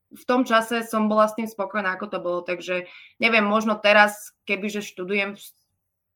[0.09, 2.89] v tom čase som bola s tým spokojná, ako to bolo, takže
[3.21, 5.37] neviem, možno teraz, kebyže študujem,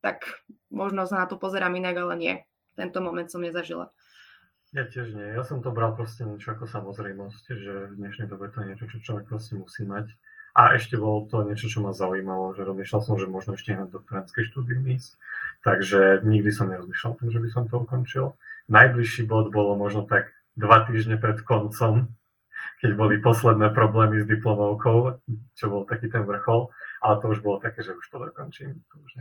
[0.02, 0.26] tak
[0.74, 2.34] možno sa na to pozerám inak, ale nie.
[2.74, 3.94] Tento moment som nezažila.
[4.74, 5.38] Ja tiež nie.
[5.38, 8.90] Ja som to bral proste niečo ako samozrejmosť, že v dnešnej dobe to je niečo,
[8.90, 10.10] čo človek proste musí mať.
[10.58, 13.86] A ešte bolo to niečo, čo ma zaujímalo, že rozmýšľal som, že možno ešte na
[13.86, 15.14] doktorantské štúdium ísť.
[15.64, 18.36] Takže nikdy som nerozmýšľal o tom, že by som to ukončil.
[18.68, 22.12] Najbližší bod bolo možno tak dva týždne pred koncom,
[22.84, 25.24] keď boli posledné problémy s diplomovkou,
[25.56, 26.68] čo bol taký ten vrchol
[27.04, 28.80] ale to už bolo také, že už to dokončím.
[28.80, 29.12] To už,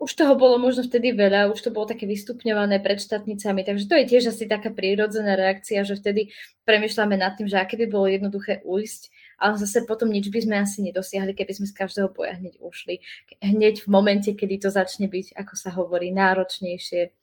[0.00, 3.94] už toho bolo možno vtedy veľa, už to bolo také vystupňované pred štátnicami, takže to
[4.00, 6.32] je tiež asi taká prírodzená reakcia, že vtedy
[6.64, 10.56] premyšľame nad tým, že aké by bolo jednoduché ujsť, ale zase potom nič by sme
[10.58, 13.00] asi nedosiahli, keby sme z každého boja hneď ušli.
[13.38, 17.14] Hneď v momente, kedy to začne byť, ako sa hovorí, náročnejšie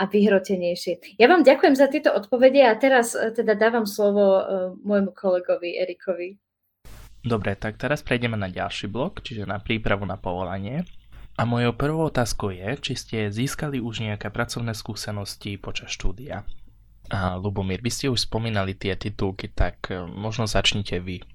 [0.00, 1.16] a vyhrotenejšie.
[1.20, 4.44] Ja vám ďakujem za tieto odpovede a teraz eh, teda dávam slovo uh,
[4.80, 6.40] môjmu kolegovi Erikovi.
[7.20, 10.88] Dobre, tak teraz prejdeme na ďalší blok, čiže na prípravu na povolanie.
[11.36, 16.48] A mojou prvou otázkou je, či ste získali už nejaké pracovné skúsenosti počas štúdia.
[17.10, 21.26] A Lubomír, vy ste už spomínali tie titulky, tak e, možno začnite vy.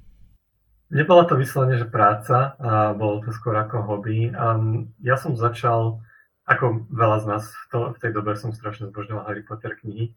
[0.88, 4.31] Nebola to vyslovene, že práca, a bolo to skôr ako hobby.
[4.31, 5.99] Um, ja som začal,
[6.47, 10.15] ako veľa z nás to, v tej dobe som strašne zbožňoval Harry Potter knihy,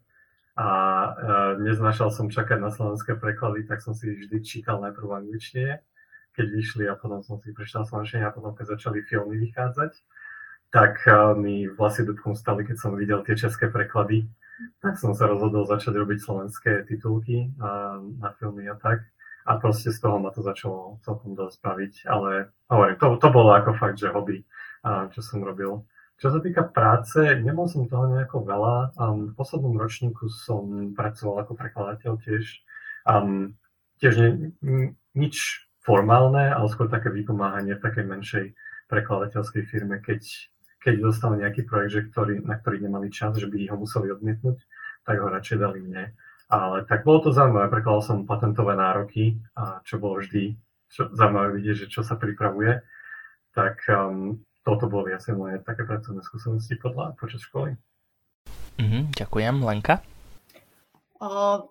[0.58, 5.78] a uh, neznášal som čakať na slovenské preklady, tak som si vždy čítal najprv angličtine,
[6.34, 9.94] keď vyšli a potom som si prečítal slovenčine a potom keď začali filmy vychádzať,
[10.68, 11.00] tak
[11.40, 14.28] mi vlasy dubkom stali, keď som videl tie české preklady,
[14.82, 19.06] tak som sa rozhodol začať robiť slovenské titulky uh, na filmy a tak.
[19.48, 23.50] A proste z toho ma to začalo celkom dosť baviť, ale hovorím, to, to bolo
[23.56, 24.44] ako fakt, že hobby,
[24.84, 25.88] uh, čo som robil.
[26.18, 28.76] Čo sa týka práce, nemal som toho nejako veľa.
[28.98, 32.44] Um, v poslednom ročníku som pracoval ako prekladateľ tiež.
[33.06, 33.54] Um,
[34.02, 34.30] tiež ne,
[35.14, 38.44] nič formálne, ale skôr také vypomáhanie v takej menšej
[38.90, 40.26] prekladateľskej firme, keď,
[40.78, 44.58] keď dostal nejaký projekt, že ktorý, na ktorý nemali čas, že by ho museli odmietnúť,
[45.02, 46.14] tak ho radšej dali mne.
[46.48, 50.56] Ale tak bolo to zaujímavé, prekladal som patentové nároky, a čo bolo vždy
[50.88, 52.80] čo, zaujímavé vidieť, že čo sa pripravuje.
[53.52, 57.76] Tak um, toto boli asi moje také pracovné skúsenosti podľa, počas školy.
[58.80, 59.54] Mhm, ďakujem.
[59.60, 60.00] Lenka?
[61.18, 61.68] O,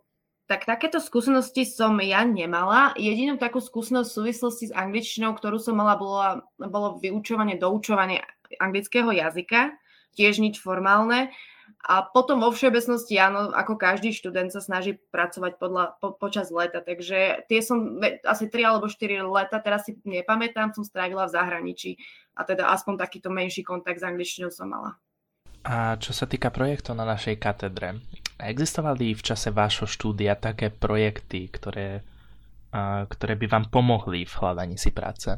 [0.47, 2.95] tak takéto skúsenosti som ja nemala.
[2.95, 8.23] Jedinú takú skúsenosť v súvislosti s angličtinou, ktorú som mala, bolo, bolo vyučovanie, doučovanie
[8.55, 9.75] anglického jazyka.
[10.15, 11.35] Tiež nič formálne.
[11.87, 16.79] A potom vo všeobecnosti, áno, ako každý študent sa snaží pracovať podľa, po, počas leta,
[16.79, 21.91] takže tie som asi 3 alebo 4 leta, teraz si nepamätám, som strávila v zahraničí
[22.35, 24.99] a teda aspoň takýto menší kontakt s angličtinou som mala.
[25.67, 27.99] A čo sa týka projektov na našej katedre,
[28.39, 32.03] existovali v čase vášho štúdia také projekty, ktoré,
[33.11, 35.35] ktoré by vám pomohli v hľadaní si práce?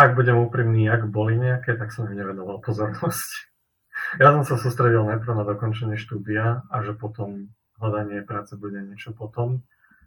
[0.00, 3.52] Ak budem úprimný, ak boli nejaké, tak som im nevenoval pozornosť.
[4.16, 9.12] Ja som sa sústredil najprv na dokončenie štúdia a že potom hľadanie práce bude niečo
[9.12, 9.60] potom,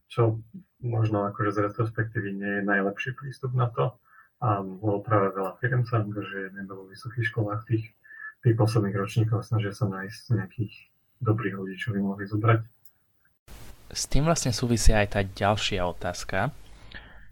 [0.09, 0.41] čo
[0.81, 3.93] možno akože z retrospektívy nie je najlepší prístup na to.
[4.41, 7.93] A bolo práve veľa firm sa angažuje nebo vo vysokých školách tých,
[8.41, 10.73] tých posledných ročníkov snažia sa nájsť nejakých
[11.21, 12.65] dobrých ľudí, čo by mohli zobrať.
[13.93, 16.62] S tým vlastne súvisia aj tá ďalšia otázka.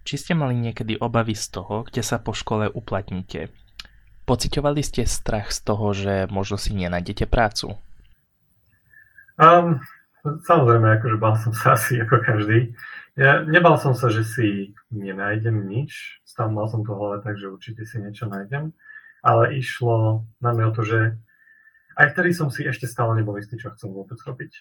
[0.01, 3.53] Či ste mali niekedy obavy z toho, kde sa po škole uplatníte?
[4.25, 7.77] Pociťovali ste strach z toho, že možno si nenájdete prácu?
[9.37, 9.81] Um,
[10.23, 12.73] samozrejme, akože bál som sa asi ako každý.
[13.19, 16.23] Ja nebal som sa, že si nenájdem nič.
[16.23, 18.71] Stále mal som to hlave tak, že určite si niečo nájdem.
[19.21, 20.99] Ale išlo na mňa o to, že
[21.99, 24.51] aj vtedy som si ešte stále nebol istý, čo chcem vôbec robiť.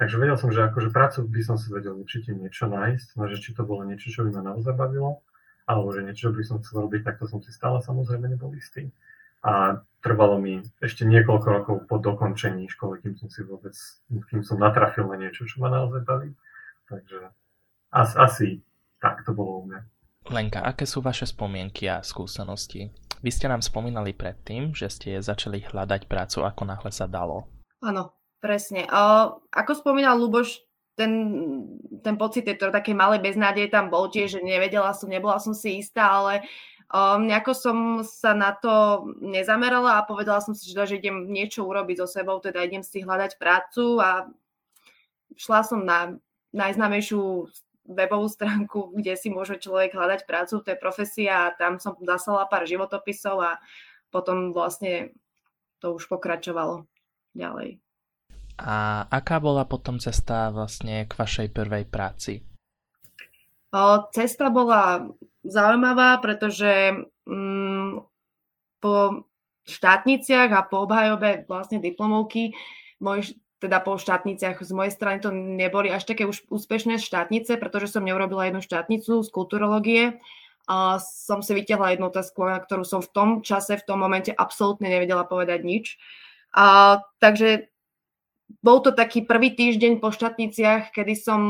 [0.00, 3.38] Takže vedel som, že akože prácu by som si vedel určite niečo nájsť, no že
[3.38, 5.20] či to bolo niečo, čo by ma naozaj bavilo,
[5.68, 8.90] alebo že niečo by som chcel robiť, tak to som si stále samozrejme nebol istý
[9.42, 13.74] a trvalo mi ešte niekoľko rokov po dokončení školy, kým som si vôbec,
[14.30, 16.30] kým som natrafil na niečo, čo ma naozaj baví.
[16.86, 17.18] Takže
[17.90, 18.48] asi, asi
[19.02, 19.80] tak to bolo u mňa.
[20.30, 22.94] Lenka, aké sú vaše spomienky a skúsenosti?
[23.22, 27.50] Vy ste nám spomínali predtým, že ste začali hľadať prácu, ako náhle sa dalo.
[27.82, 28.90] Áno, presne.
[28.90, 30.60] Uh, ako spomínal Luboš,
[30.98, 31.12] ten,
[32.04, 35.80] ten pocit tej takej malej beznádeje tam bol tiež, že nevedela som, nebola som si
[35.80, 36.44] istá, ale
[36.92, 41.64] Um, nejako som sa na to nezamerala a povedala som si, že, že idem niečo
[41.64, 44.28] urobiť so sebou, teda idem si hľadať prácu a
[45.32, 46.20] šla som na
[46.52, 47.48] najznámejšiu
[47.88, 52.44] webovú stránku, kde si môže človek hľadať prácu, to je profesia a tam som zaslala
[52.44, 53.56] pár životopisov a
[54.12, 55.16] potom vlastne
[55.80, 56.84] to už pokračovalo
[57.32, 57.80] ďalej.
[58.60, 62.44] A aká bola potom cesta vlastne k vašej prvej práci?
[64.12, 65.08] Cesta bola
[65.42, 66.92] zaujímavá, pretože
[67.24, 68.04] mm,
[68.82, 69.24] po
[69.64, 72.52] štátniciach a po obhajobe vlastne diplomovky
[72.98, 77.94] môj teda po štátniciach z mojej strany to neboli až také už úspešné štátnice, pretože
[77.94, 80.18] som neurobila jednu štátnicu z kulturológie.
[80.66, 84.34] A som si vytiahla jednu otázku, na ktorú som v tom čase, v tom momente
[84.34, 85.94] absolútne nevedela povedať nič.
[86.54, 87.71] A, takže
[88.60, 91.42] bol to taký prvý týždeň po štátniciach, kedy som,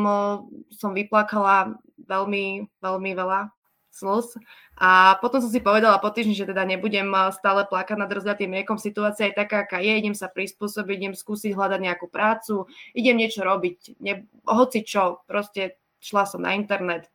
[0.71, 3.51] som vyplakala veľmi, veľmi veľa
[3.93, 4.41] slz.
[4.81, 8.81] A potom som si povedala po týždni, že teda nebudem stále plakať nad rozliatým mliekom.
[8.81, 9.93] Situácia je taká, aká je.
[9.93, 14.01] Idem sa prispôsobiť, idem skúsiť hľadať nejakú prácu, idem niečo robiť.
[14.01, 17.13] Ne, hoci čo, proste šla som na internet,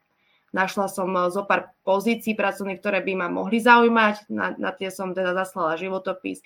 [0.56, 4.30] našla som zo pár pozícií pracovných, ktoré by ma mohli zaujímať.
[4.32, 6.46] Na, na tie som teda zaslala životopis.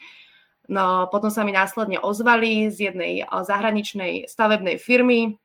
[0.72, 5.36] No, potom sa mi následne ozvali z jednej zahraničnej stavebnej firmy,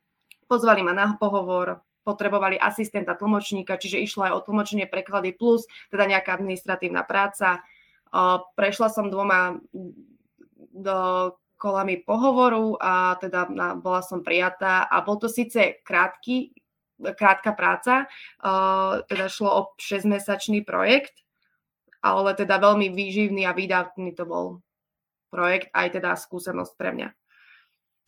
[0.47, 6.07] pozvali ma na pohovor, potrebovali asistenta tlmočníka, čiže išlo aj o tlmočenie preklady plus, teda
[6.07, 7.59] nejaká administratívna práca.
[8.55, 9.59] Prešla som dvoma
[10.55, 10.99] do
[11.59, 13.51] kolami pohovoru a teda
[13.83, 16.55] bola som prijatá a bol to síce krátky,
[17.03, 18.07] krátka práca,
[19.11, 21.19] teda šlo o 6-mesačný projekt,
[21.99, 24.63] ale teda veľmi výživný a výdavný to bol
[25.37, 27.09] projekt, aj teda skúsenosť pre mňa.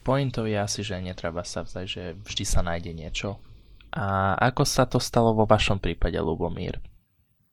[0.01, 3.37] Pointou je asi, že netreba sa vzdať, že vždy sa nájde niečo.
[3.93, 6.81] A ako sa to stalo vo vašom prípade, Lubomír?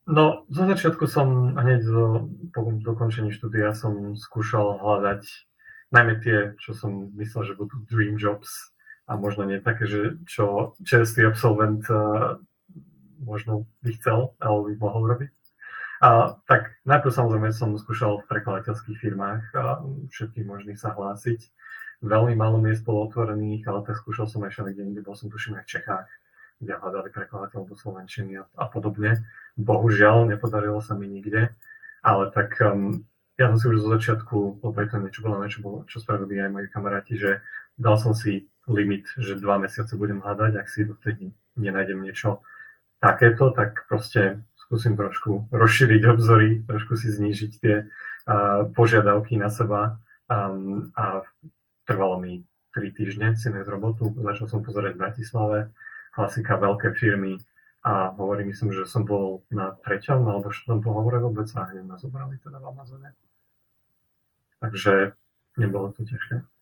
[0.06, 5.26] No, zo začiatku som hneď zo, po dokončení štúdia som skúšal hľadať
[5.90, 8.72] najmä tie, čo som myslel, že budú dream jobs
[9.10, 12.38] a možno nie také, že čo čerstvý absolvent uh,
[13.18, 15.32] možno by chcel alebo by mohol robiť.
[16.06, 19.82] A, tak najprv samozrejme som skúšal v prekladateľských firmách a
[20.14, 21.42] všetkých možných sa hlásiť.
[22.06, 25.58] Veľmi málo miest bolo otvorených, ale tak skúšal som aj všade, kde bol som tuším
[25.58, 26.10] aj v Čechách
[26.62, 29.28] kde hľadali prekladateľ do Slovenčiny a, a podobne.
[29.60, 31.52] Bohužiaľ, nepodarilo sa mi nikde,
[32.00, 33.04] ale tak um,
[33.36, 36.40] ja som si už zo začiatku, lebo je to niečo bolo, niečo bolo, čo spravili
[36.40, 37.44] aj moji kamaráti, že
[37.76, 42.40] dal som si limit, že dva mesiace budem hľadať, ak si dovtedy nenájdem niečo
[43.04, 50.02] takéto, tak proste skúsim trošku rozšíriť obzory, trošku si znížiť tie uh, požiadavky na seba
[50.26, 51.22] um, a
[51.86, 52.42] trvalo mi
[52.74, 54.12] 3 týždne si nájsť robotu.
[54.20, 55.60] Začal som pozerať v Bratislave,
[56.12, 57.40] klasika, veľké firmy
[57.86, 62.02] a hovorím, myslím, že som bol na treťom alebo štvrtom pohovore vôbec a hneď ma
[62.02, 63.10] zobrali teda v Amazone.
[64.60, 65.14] Takže
[65.62, 66.55] nebolo to ťažké.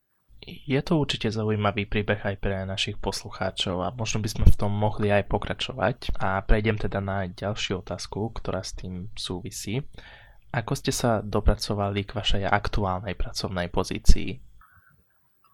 [0.43, 4.75] Je to určite zaujímavý príbeh aj pre našich poslucháčov a možno by sme v tom
[4.75, 6.19] mohli aj pokračovať.
[6.19, 9.87] A prejdem teda na ďalšiu otázku, ktorá s tým súvisí.
[10.53, 14.37] Ako ste sa dopracovali k vašej aktuálnej pracovnej pozícii?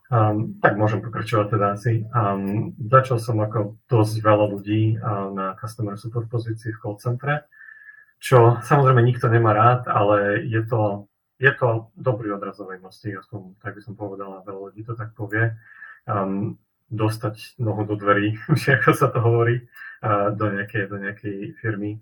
[0.10, 2.02] Um, tak môžem pokračovať teda asi.
[2.10, 7.46] Um, začal som ako dosť veľa ľudí uh, na customer support pozícii v call centre,
[8.18, 11.08] čo samozrejme nikto nemá rád, ale je to,
[11.40, 15.56] je to dobrý odrazový mostík, aspoň tak by som povedal, veľa ľudí to tak povie.
[16.04, 18.36] Um, dostať nohu do dverí,
[18.82, 19.62] ako sa to hovorí,
[20.02, 22.02] uh, do, nejakej, do nejakej firmy.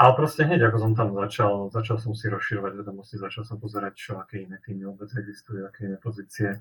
[0.00, 3.92] Ale proste hneď, ako som tam začal, začal som si rozširovať vedomosti, začal som pozerať,
[4.00, 6.56] čo, aké iné týmy vôbec existujú, aké iné pozície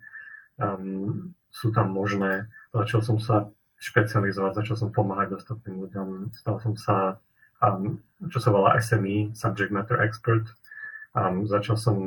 [0.60, 2.52] um, sú tam možné.
[2.76, 3.48] Začal som sa
[3.80, 7.16] špecializovať, začal som pomáhať ostatným ľuďom, stal som sa,
[7.64, 10.52] um, čo sa volá SME, Subject Matter Expert.
[11.18, 11.98] Um, začal som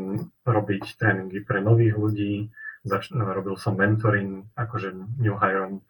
[0.47, 2.55] robiť tréningy pre nových ľudí,
[2.87, 5.81] zač- no, robil som mentoring, akože new hire um,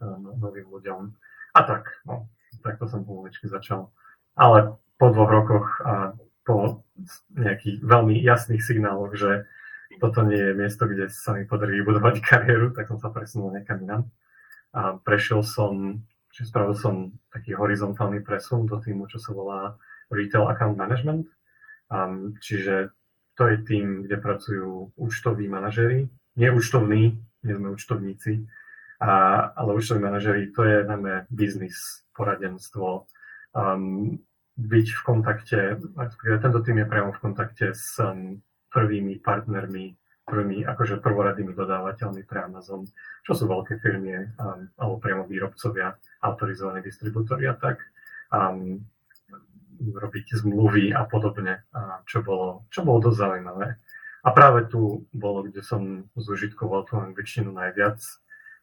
[0.41, 1.13] novým ľuďom.
[1.53, 2.29] A tak, no,
[2.65, 3.93] takto som pomaličky začal.
[4.33, 6.17] Ale po dvoch rokoch a
[6.49, 6.81] po
[7.37, 9.45] nejakých veľmi jasných signáloch, že
[10.01, 13.85] toto nie je miesto, kde sa mi podarí vybudovať kariéru, tak som sa presunul niekam
[13.85, 14.03] inám.
[14.73, 16.01] A prešiel som,
[16.33, 19.77] či spravil som taký horizontálny presun do týmu, čo sa volá
[20.09, 21.29] Retail Account Management.
[21.93, 22.89] Um, čiže
[23.35, 26.09] to je tým, kde pracujú účtoví manažery.
[26.37, 28.45] Nie účtovní, nie sme účtovníci,
[29.03, 29.13] a,
[29.57, 33.09] ale účtoví manažery, to je najmä biznis, poradenstvo,
[33.57, 34.21] um,
[34.57, 35.59] byť v kontakte,
[36.21, 39.97] tento tým je priamo v kontakte s um, prvými partnermi,
[40.29, 42.85] prvými akože prvoradými dodávateľmi pre Amazon,
[43.25, 47.81] čo sú veľké firmy um, alebo priamo výrobcovia, autorizovaní distribútory a tak.
[48.29, 48.87] Um,
[49.91, 51.67] robiť zmluvy a podobne,
[52.07, 53.67] čo, bolo, čo bolo dosť zaujímavé.
[54.23, 57.99] A práve tu bolo, kde som zužitkoval tú angličtinu najviac,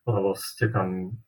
[0.07, 1.19] lebo ste tam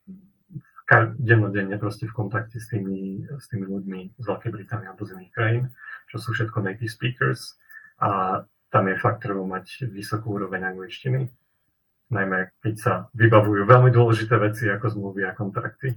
[1.19, 5.33] dennodenne proste v kontakte s tými, s tými ľuďmi z Veľkej Británie alebo z iných
[5.35, 5.63] krajín,
[6.11, 7.55] čo sú všetko native speakers.
[8.03, 11.27] A tam je fakt treba mať vysokú úroveň angličtiny,
[12.11, 15.95] najmä keď sa vybavujú veľmi dôležité veci ako zmluvy a kontrakty.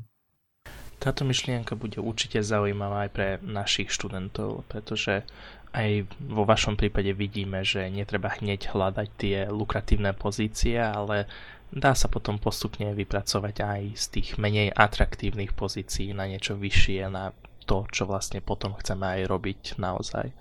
[1.04, 5.28] Táto myšlienka bude určite zaujímavá aj pre našich študentov, pretože
[5.76, 11.28] aj vo vašom prípade vidíme, že netreba hneď hľadať tie lukratívne pozície, ale
[11.68, 17.36] dá sa potom postupne vypracovať aj z tých menej atraktívnych pozícií na niečo vyššie, na
[17.68, 20.32] to, čo vlastne potom chceme aj robiť naozaj.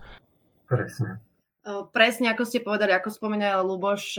[0.72, 1.20] Presne.
[1.92, 4.16] Presne ako ste povedali, ako spomínal Luboš,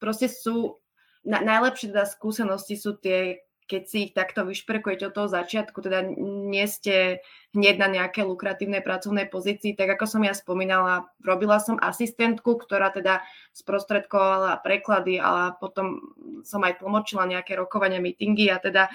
[0.00, 0.80] proste sú,
[1.28, 6.04] na, najlepšie teda skúsenosti sú tie, keď si ich takto vyšperkujete od toho začiatku, teda
[6.20, 7.24] nie ste
[7.56, 12.92] hneď na nejaké lukratívnej pracovnej pozícii, tak ako som ja spomínala, robila som asistentku, ktorá
[12.92, 13.24] teda
[13.56, 16.12] sprostredkovala preklady, ale potom
[16.44, 18.92] som aj tlmočila nejaké rokovania, meetingy a teda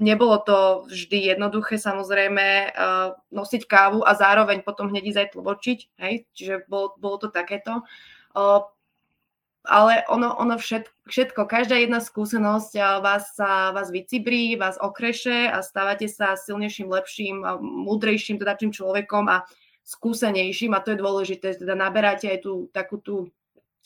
[0.00, 5.78] nebolo to vždy jednoduché samozrejme uh, nosiť kávu a zároveň potom hneď ísť aj tlmočiť,
[6.00, 6.14] hej?
[6.32, 7.84] čiže bolo, bolo to takéto.
[9.64, 13.32] Ale ono, ono všetko, všetko, každá jedna skúsenosť vás,
[13.72, 19.48] vás vycibrí, vás okreše a stávate sa silnejším, lepším, múdrejším teda tým človekom a
[19.88, 20.76] skúsenejším.
[20.76, 23.32] A to je dôležité, teda naberáte aj tú takú tú,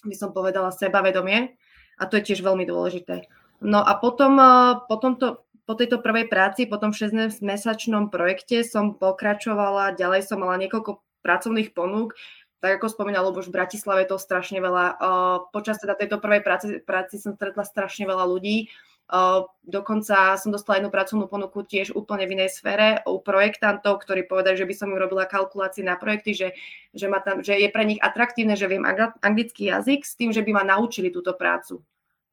[0.02, 1.54] by som povedala, sebavedomie.
[1.98, 3.30] A to je tiež veľmi dôležité.
[3.62, 4.38] No a potom,
[4.86, 10.58] potom to, po tejto prvej práci, po tom 6-mesačnom projekte som pokračovala, ďalej som mala
[10.62, 12.14] niekoľko pracovných ponúk,
[12.58, 14.98] tak ako spomínal už v Bratislave to strašne veľa.
[15.54, 18.66] Počas teda tejto prvej práci, práci som stretla strašne veľa ľudí.
[19.64, 24.58] Dokonca som dostala jednu pracovnú ponuku tiež úplne v inej sfére u projektantov, ktorí povedali,
[24.58, 26.48] že by som im robila kalkulácie na projekty, že,
[26.92, 28.84] že, ma tam, že je pre nich atraktívne, že viem
[29.24, 31.80] anglický jazyk s tým, že by ma naučili túto prácu.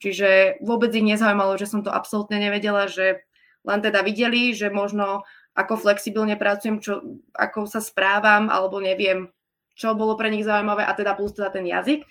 [0.03, 3.23] Čiže vôbec ich nezaujímalo, že som to absolútne nevedela, že
[3.63, 5.23] len teda videli, že možno
[5.55, 9.31] ako flexibilne pracujem, čo, ako sa správam, alebo neviem,
[9.75, 12.07] čo bolo pre nich zaujímavé a teda plus teda ten jazyk.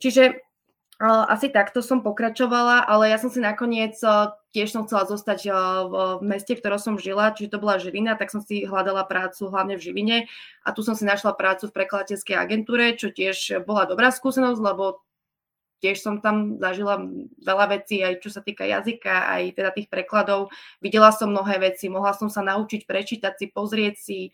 [0.00, 0.40] Čiže
[1.04, 5.40] uh, asi takto som pokračovala, ale ja som si nakoniec uh, tiež som chcela zostať
[5.50, 9.02] uh, v, meste, v ktorom som žila, čiže to bola Žilina, tak som si hľadala
[9.04, 10.18] prácu hlavne v Žiline
[10.62, 15.04] a tu som si našla prácu v prekladateľskej agentúre, čo tiež bola dobrá skúsenosť, lebo
[15.82, 16.96] tiež som tam zažila
[17.44, 20.48] veľa vecí, aj čo sa týka jazyka, aj teda tých prekladov.
[20.80, 24.32] Videla som mnohé veci, mohla som sa naučiť prečítať si, pozrieť si,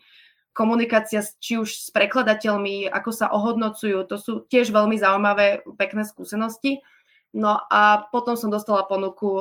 [0.53, 6.83] komunikácia či už s prekladateľmi, ako sa ohodnocujú, to sú tiež veľmi zaujímavé, pekné skúsenosti.
[7.31, 9.39] No a potom som dostala ponuku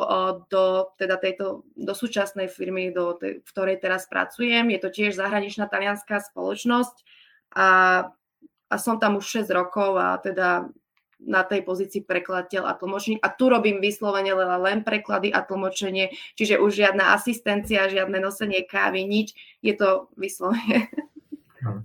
[0.53, 4.69] do, teda tejto, do súčasnej firmy, do tej, v ktorej teraz pracujem.
[4.69, 6.95] Je to tiež zahraničná talianská spoločnosť
[7.57, 7.67] a,
[8.69, 10.69] a som tam už 6 rokov a teda
[11.19, 13.19] na tej pozícii prekladateľ a tlmočník.
[13.19, 19.03] A tu robím vyslovene len preklady a tlmočenie, čiže už žiadna asistencia, žiadne nosenie kávy,
[19.03, 19.35] nič.
[19.59, 20.87] Je to vyslovene.
[21.59, 21.83] No.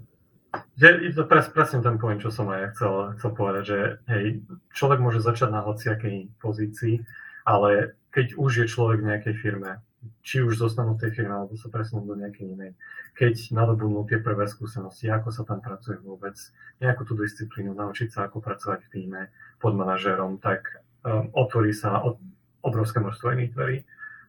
[0.79, 4.25] Je, to pres, presne ten point, čo som aj chcel, chcel povedať, že hej,
[4.70, 7.03] človek môže začať na hociakej pozícii,
[7.42, 9.83] ale keď už je človek v nejakej firme,
[10.25, 12.73] či už zostanú v tej firme, alebo sa presunú do nejakej inej.
[13.17, 16.35] Keď nadobudnú tie prvé skúsenosti, ako sa tam pracuje vôbec,
[16.83, 19.21] nejakú tú disciplínu, naučiť sa, ako pracovať v týme
[19.62, 22.19] pod manažérom, tak um, otvorí sa od,
[22.64, 23.79] obrovské množstvo iných dverí.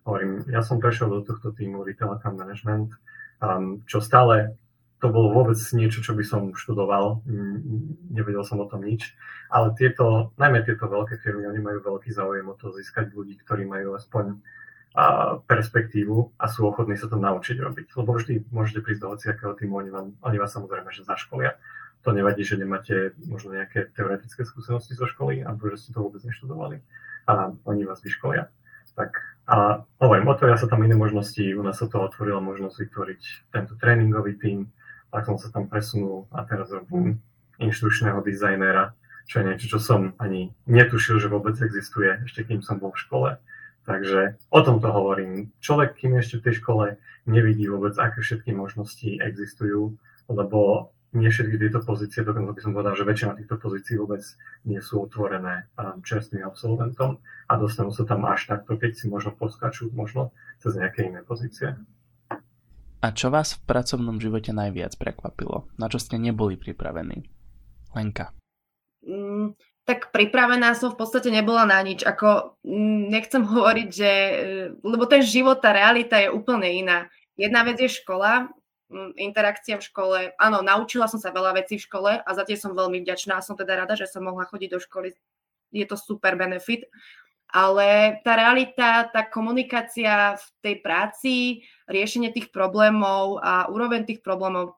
[0.06, 2.94] Hovorím, ja som prešiel do tohto týmu Retail Account Management,
[3.42, 4.54] um, čo stále
[5.04, 7.22] to bolo vôbec niečo, čo by som študoval,
[8.10, 9.12] nevedel som o tom nič,
[9.52, 13.68] ale tieto, najmä tieto veľké firmy, oni majú veľký záujem o to získať ľudí, ktorí
[13.68, 14.40] majú aspoň
[15.48, 17.88] perspektívu a sú ochotní sa to naučiť robiť.
[18.00, 21.60] Lebo vždy môžete prísť do hociakého týmu, oni, vám, oni vás samozrejme že zaškolia.
[22.08, 26.24] To nevadí, že nemáte možno nejaké teoretické skúsenosti zo školy, alebo že ste to vôbec
[26.24, 26.80] neštudovali
[27.28, 28.48] a oni vás vyškolia.
[28.96, 33.22] Tak a hovorím, otvoria sa tam iné možnosti, u nás sa to otvorila možnosť vytvoriť
[33.54, 34.72] tento tréningový tím,
[35.12, 37.22] tak som sa tam presunul a teraz robím
[37.62, 42.82] inštručného dizajnéra, čo je niečo, čo som ani netušil, že vôbec existuje, ešte kým som
[42.82, 43.30] bol v škole
[43.86, 45.54] Takže o tomto hovorím.
[45.62, 46.86] Človek, kým ešte v tej škole
[47.30, 49.94] nevidí vôbec, aké všetky možnosti existujú,
[50.26, 54.22] lebo nie všetky tieto pozície, dokonca by som povedal, že väčšina týchto pozícií vôbec
[54.68, 59.32] nie sú otvorené um, čerstvým absolventom a dostanú sa tam až takto, keď si možno
[59.32, 61.80] poskačú možno cez nejaké iné pozície.
[63.00, 65.70] A čo vás v pracovnom živote najviac prekvapilo?
[65.78, 67.30] Na čo ste neboli pripravení?
[67.94, 68.34] Lenka.
[69.86, 72.02] Tak pripravená som v podstate nebola na nič.
[72.02, 74.12] Ako mm, nechcem hovoriť, že...
[74.12, 74.34] E,
[74.82, 77.06] lebo ten život, tá realita je úplne iná.
[77.38, 78.50] Jedna vec je škola,
[78.90, 80.20] mm, interakcia v škole.
[80.42, 83.38] Áno, naučila som sa veľa vecí v škole a za tie som veľmi vďačná.
[83.46, 85.14] Som teda rada, že som mohla chodiť do školy.
[85.70, 86.90] Je to super benefit.
[87.54, 91.34] Ale tá realita, tá komunikácia v tej práci,
[91.86, 94.76] riešenie tých problémov a úroveň tých problémov,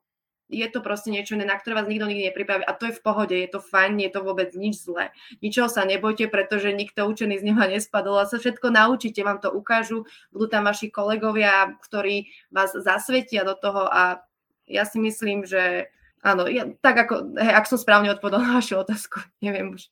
[0.47, 3.03] je to proste niečo iné, na ktoré vás nikto nikdy nepripraví a to je v
[3.03, 5.11] pohode, je to fajn, nie je to vôbec nič zlé.
[5.43, 9.51] Ničoho sa nebojte, pretože nikto učený z neba nespadol a sa všetko naučíte, vám to
[9.51, 14.23] ukážu, budú tam vaši kolegovia, ktorí vás zasvetia do toho a
[14.67, 15.91] ja si myslím, že
[16.23, 19.91] áno, ja, tak ako, hej, ak som správne odpovedal na vašu otázku, neviem už.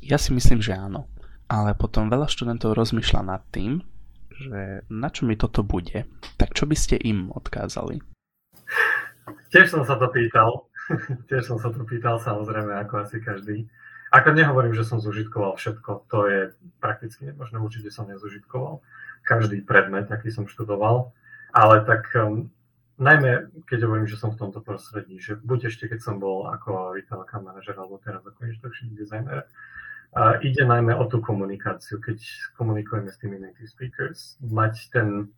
[0.00, 1.10] Ja si myslím, že áno.
[1.50, 3.82] Ale potom veľa študentov rozmýšľa nad tým,
[4.30, 6.06] že na čo mi toto bude,
[6.38, 7.98] tak čo by ste im odkázali?
[9.50, 10.70] Tiež som sa to pýtal.
[11.28, 13.66] Tiež som sa to pýtal, samozrejme, ako asi každý.
[14.10, 16.40] Ako nehovorím, že som zužitkoval všetko, to je
[16.82, 18.82] prakticky nemožné, určite som nezužitkoval
[19.22, 21.14] každý predmet, aký som študoval,
[21.54, 22.50] ale tak um,
[22.98, 26.98] najmä keď hovorím, že som v tomto prostredí, že buď ešte keď som bol ako
[26.98, 29.46] retail manager alebo teraz ako instruction designer,
[30.10, 32.18] a ide najmä o tú komunikáciu, keď
[32.58, 35.30] komunikujeme s tými native speakers, mať ten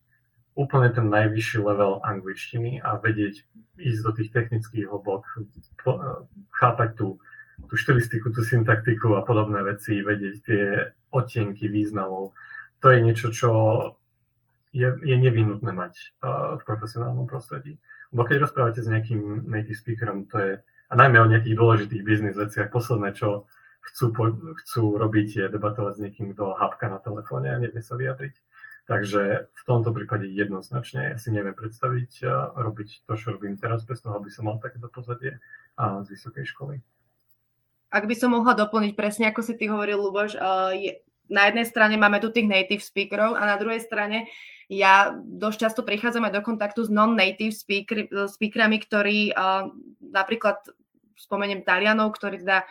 [0.55, 3.45] úplne ten najvyšší level angličtiny a vedieť
[3.81, 5.25] ísť do tých technických hlbok,
[6.53, 7.17] chápať tú,
[7.67, 10.65] tú štilistiku, tú syntaktiku a podobné veci, vedieť tie
[11.13, 12.37] odtienky významov.
[12.85, 13.51] To je niečo, čo
[14.73, 15.95] je, je nevyhnutné mať
[16.25, 17.77] uh, v profesionálnom prostredí.
[18.13, 22.37] Lebo keď rozprávate s nejakým native speakerom, to je, a najmä o nejakých dôležitých biznis
[22.37, 23.49] veciach, posledné, čo
[23.89, 24.25] chcú, po,
[24.65, 28.35] chcú robiť, je debatovať s niekým, kto hapka na telefóne a nevie sa vyjadriť.
[28.93, 33.89] Takže v tomto prípade jednoznačne ja si neviem predstaviť a robiť to, čo robím teraz,
[33.89, 35.41] bez toho, aby som mal takéto pozadie
[35.81, 36.77] z vysokej školy.
[37.89, 40.37] Ak by som mohla doplniť presne, ako si ty hovoril, Luboš,
[40.77, 41.01] je,
[41.33, 44.29] na jednej strane máme tu tých native speakerov a na druhej strane
[44.69, 49.73] ja dosť často prichádzam aj do kontaktu s non-native speaker, speakerami, ktorí uh,
[50.05, 50.61] napríklad
[51.17, 52.69] spomeniem Talianov, ktorí teda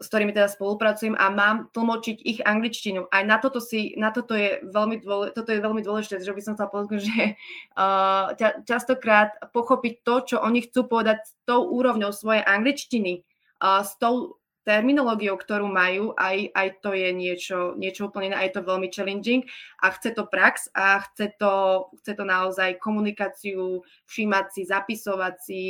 [0.00, 3.12] s ktorými teda spolupracujem a mám tlmočiť ich angličtinu.
[3.12, 6.40] Aj na toto, si, na toto, je, veľmi dôle, toto je veľmi dôležité, že by
[6.40, 7.20] som chcela povedať, že
[7.76, 8.32] uh,
[8.64, 13.28] častokrát pochopiť to, čo oni chcú povedať s tou úrovňou svojej angličtiny,
[13.60, 18.60] uh, s tou terminológiou, ktorú majú, aj, aj to je niečo, niečo úplne iné, aj
[18.60, 19.42] to veľmi challenging
[19.80, 25.62] a chce to prax a chce to, chce to naozaj komunikáciu, všímať si, zapisovať si,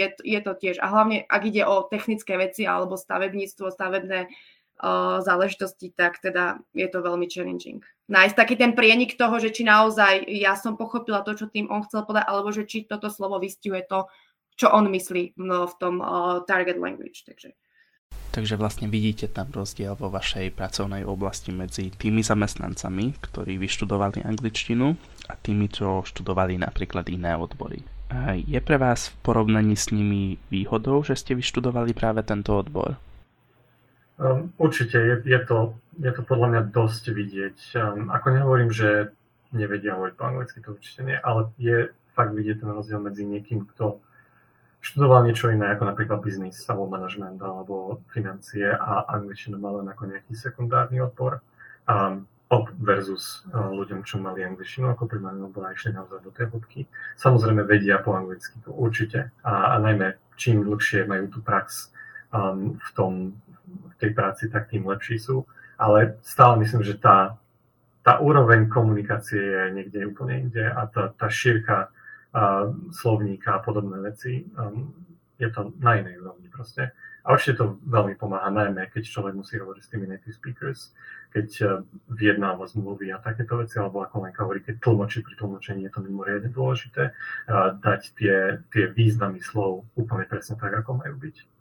[0.00, 0.80] je, je to tiež.
[0.80, 6.88] A hlavne, ak ide o technické veci alebo stavebníctvo, stavebné uh, záležitosti, tak teda je
[6.88, 7.84] to veľmi challenging.
[8.08, 11.84] Nájsť taký ten prienik toho, že či naozaj ja som pochopila to, čo tým on
[11.84, 14.08] chcel povedať, alebo že či toto slovo vystihuje to,
[14.56, 17.28] čo on myslí no, v tom uh, target language.
[17.28, 17.52] Takže
[18.38, 24.94] Takže vlastne vidíte tam rozdiel vo vašej pracovnej oblasti medzi tými zamestnancami, ktorí vyštudovali angličtinu
[25.26, 27.82] a tými, čo študovali napríklad iné odbory.
[28.46, 32.94] Je pre vás v porovnaní s nimi výhodou, že ste vyštudovali práve tento odbor?
[34.22, 37.58] Um, určite, je, je, to, je to podľa mňa dosť vidieť.
[37.74, 39.10] Um, ako nehovorím, že
[39.50, 43.66] nevedia hovoriť po anglicky, to určite nie, ale je fakt vidieť ten rozdiel medzi niekým,
[43.74, 43.98] kto
[44.88, 50.08] študoval niečo iné, ako napríklad biznis, alebo management, alebo financie a angličtinu mal len ako
[50.08, 51.44] nejaký sekundárny odpor.
[51.84, 52.24] Um,
[52.80, 56.88] versus uh, ľuďom, čo mali angličtinu ako primárnu odbor a išli naozaj do tej hĺbky.
[57.20, 59.28] Samozrejme vedia po anglicky, to určite.
[59.44, 61.92] A, a najmä čím dlhšie majú tú prax
[62.32, 63.12] um, v, tom,
[63.68, 65.44] v tej práci, tak tým lepší sú.
[65.76, 67.36] Ale stále myslím, že tá,
[68.00, 71.92] tá úroveň komunikácie je niekde úplne inde a tá, tá šírka
[72.34, 74.44] a slovníka a podobné veci.
[74.56, 74.92] Um,
[75.38, 76.90] je to na inej úrovni proste.
[77.22, 80.90] A určite to veľmi pomáha, najmä keď človek musí hovoriť s tými native speakers,
[81.30, 81.68] keď uh,
[82.10, 86.00] vyjednáva zmluvy a takéto veci, alebo ako Lenka hovorí, keď tlmočí pri tlmočení, je to
[86.02, 87.12] mimoriadne dôležité,
[87.84, 91.57] dať tie, tie významy slov úplne presne tak, ako majú byť.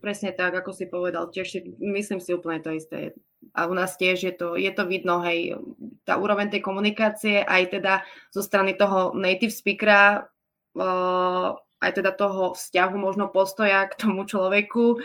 [0.00, 3.12] Presne tak, ako si povedal, tiež myslím si úplne to isté.
[3.52, 5.60] A u nás tiež je to, je to vidno, hej,
[6.08, 10.28] tá úroveň tej komunikácie, aj teda zo strany toho native speakera,
[10.76, 15.00] uh, aj teda toho vzťahu, možno postoja k tomu človeku,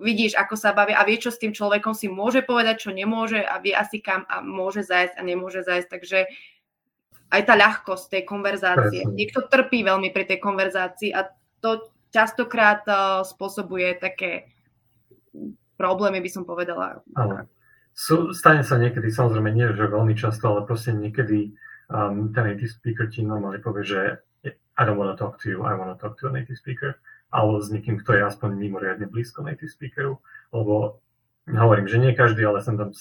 [0.00, 3.40] vidíš, ako sa baví a vie, čo s tým človekom si môže povedať, čo nemôže
[3.40, 6.18] a vie asi kam a môže zajsť a nemôže zajsť, takže
[7.26, 9.02] aj tá ľahkosť tej konverzácie.
[9.02, 9.16] Presne.
[9.18, 11.26] Niekto trpí veľmi pri tej konverzácii a
[11.58, 14.50] to častokrát uh, spôsobuje také
[15.76, 17.04] problémy, by som povedala.
[17.14, 17.44] Áno.
[18.32, 21.56] Stane sa niekedy, samozrejme nie, že veľmi často, ale proste niekedy
[21.88, 24.00] um, ten native speaker ti normálne povie, že
[24.76, 27.00] I don't want to talk to you, I want to talk to a native speaker,
[27.32, 30.20] alebo s niekým, kto je aspoň mimoriadne blízko native speakeru,
[30.52, 31.00] lebo
[31.48, 32.92] hovorím, že nie každý, ale sem tam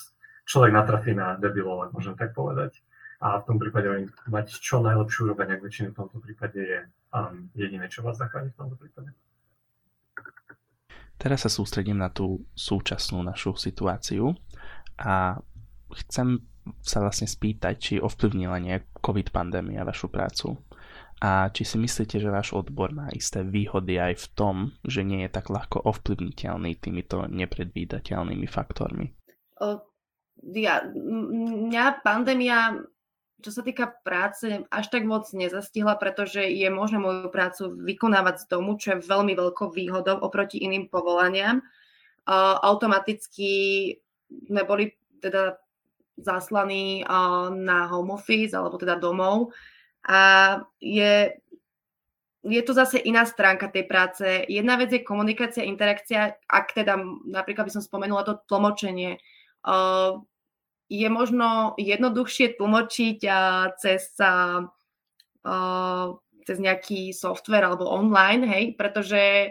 [0.48, 2.80] človek natrafí na debilov, ak môžem tak povedať.
[3.24, 3.88] A v tom prípade
[4.28, 6.80] mať čo najlepšiu úroveň angličtiny v tomto prípade je
[7.16, 9.16] um, jediné, čo vás zachráni v tomto prípade.
[11.16, 14.36] Teraz sa sústredím na tú súčasnú našu situáciu
[15.00, 15.40] a
[16.04, 16.44] chcem
[16.84, 20.60] sa vlastne spýtať, či ovplyvnila nejak COVID pandémia vašu prácu
[21.24, 25.24] a či si myslíte, že váš odbor má isté výhody aj v tom, že nie
[25.24, 29.16] je tak ľahko ovplyvniteľný týmito nepredvídateľnými faktormi?
[29.64, 29.80] O,
[30.52, 32.76] ja, mňa pandémia
[33.44, 38.46] čo sa týka práce, až tak moc nezastihla, pretože je možné moju prácu vykonávať z
[38.48, 41.60] domu, čo je veľmi veľkou výhodou oproti iným povolaniam.
[42.26, 43.94] Uh, automaticky
[44.50, 45.62] sme boli teda
[46.16, 47.04] zaslaní
[47.52, 49.52] na home office alebo teda domov
[50.08, 51.36] a je,
[52.46, 54.24] je to zase iná stránka tej práce.
[54.48, 56.96] Jedna vec je komunikácia, interakcia, ak teda
[57.28, 59.20] napríklad by som spomenula to tlmočenie.
[60.86, 63.20] Je možno jednoduchšie tlmočiť
[63.82, 64.04] cez,
[66.46, 69.50] cez nejaký software alebo online, hej, pretože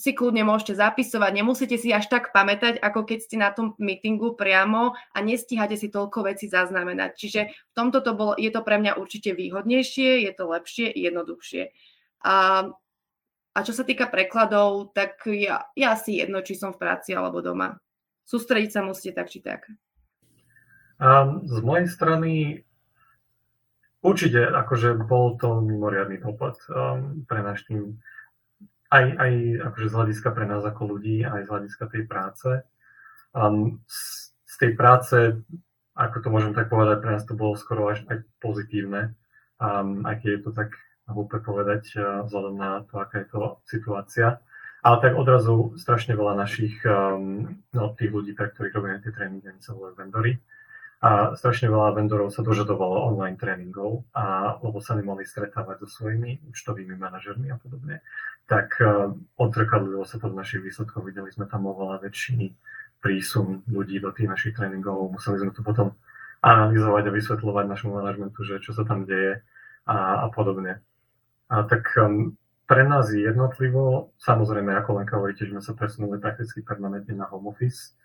[0.00, 4.32] si kľudne môžete zapisovať, nemusíte si až tak pamätať, ako keď ste na tom meetingu
[4.32, 7.10] priamo a nestíhate si toľko veci zaznamenať.
[7.20, 11.62] Čiže v tomto to bolo, je to pre mňa určite výhodnejšie, je to lepšie, jednoduchšie.
[12.24, 12.64] A,
[13.52, 17.44] a čo sa týka prekladov, tak ja, ja si jedno, či som v práci alebo
[17.44, 17.76] doma.
[18.24, 19.68] Sústrediť sa musíte tak či tak.
[21.00, 22.30] Um, z mojej strany
[24.04, 27.96] určite akože bol to mimoriadný dopad um, pre náš tým
[28.90, 29.32] aj, aj
[29.70, 32.48] akože z hľadiska pre nás ako ľudí, aj z hľadiska tej práce.
[33.30, 35.16] Um, z, z tej práce,
[35.94, 39.14] ako to môžem tak povedať, pre nás to bolo skoro až aj pozitívne,
[39.62, 40.74] um, aj keď je to tak
[41.06, 44.42] hlúpe povedať uh, vzhľadom na to, aká je to situácia.
[44.80, 49.54] Ale tak odrazu strašne veľa našich, um, no, tých ľudí, pre ktorých robíme tie tréningy,
[49.54, 50.40] oni sa volajú vendory,
[51.00, 56.44] a strašne veľa vendorov sa dožadovalo online tréningov, a, lebo sa nemohli stretávať so svojimi
[56.52, 58.04] účtovými manažermi a podobne.
[58.44, 61.00] Tak uh, odzrkadlilo sa to v našich výsledkoch.
[61.00, 62.52] Videli sme tam oveľa väčší
[63.00, 65.08] prísun ľudí do tých našich tréningov.
[65.08, 65.96] Museli sme to potom
[66.44, 69.40] analyzovať a vysvetľovať našemu manažmentu, že čo sa tam deje
[69.88, 70.84] a, a podobne.
[71.48, 72.36] A tak um,
[72.68, 77.50] pre nás jednotlivo, samozrejme, ako Lenka hovoríte, že sme sa presunuli prakticky permanentne na home
[77.50, 77.96] office,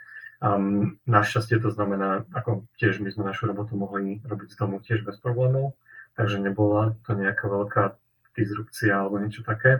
[0.43, 5.07] Um, našťastie to znamená, ako tiež my sme našu robotu mohli robiť z domu tiež
[5.07, 5.79] bez problémov,
[6.19, 7.83] takže nebola to nejaká veľká
[8.35, 9.79] disrupcia alebo niečo také.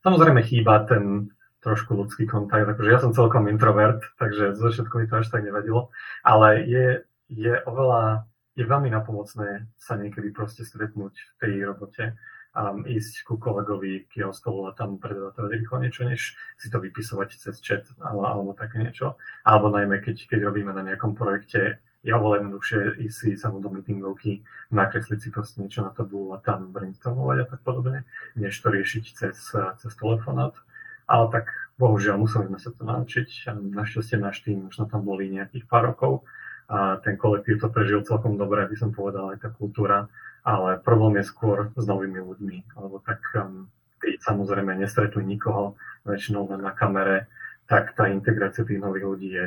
[0.00, 5.08] Samozrejme chýba ten trošku ľudský kontakt, akože ja som celkom introvert, takže zo začiatku mi
[5.08, 5.88] to až tak nevadilo,
[6.20, 6.86] ale je,
[7.32, 12.16] je oveľa, je veľmi napomocné sa niekedy proste stretnúť v tej robote
[12.54, 16.78] um, ísť ku kolegovi k jeho stolu a tam predávať rýchlo niečo, než si to
[16.78, 19.18] vypisovať cez chat alebo, alebo také niečo.
[19.42, 23.72] Alebo najmä, keď, keď robíme na nejakom projekte, je oveľa jednoduchšie ísť si samú do
[23.72, 28.04] meetingovky, nakresliť si proste niečo na tabulu a tam brainstormovať a tak podobne,
[28.36, 30.52] než to riešiť cez, cez telefonát.
[31.08, 31.48] Ale tak
[31.80, 33.48] bohužiaľ museli sme sa to naučiť.
[33.56, 36.28] Našťastie náš tým už na tam boli nejakých pár rokov
[36.68, 40.08] a ten kolektív to prežil celkom dobre, by som povedal, aj tá kultúra
[40.44, 43.66] ale problém je skôr s novými ľuďmi, alebo tak um,
[43.96, 45.74] keď samozrejme nestretli nikoho,
[46.04, 47.32] väčšinou len na kamere,
[47.64, 49.44] tak tá integrácia tých nových ľudí je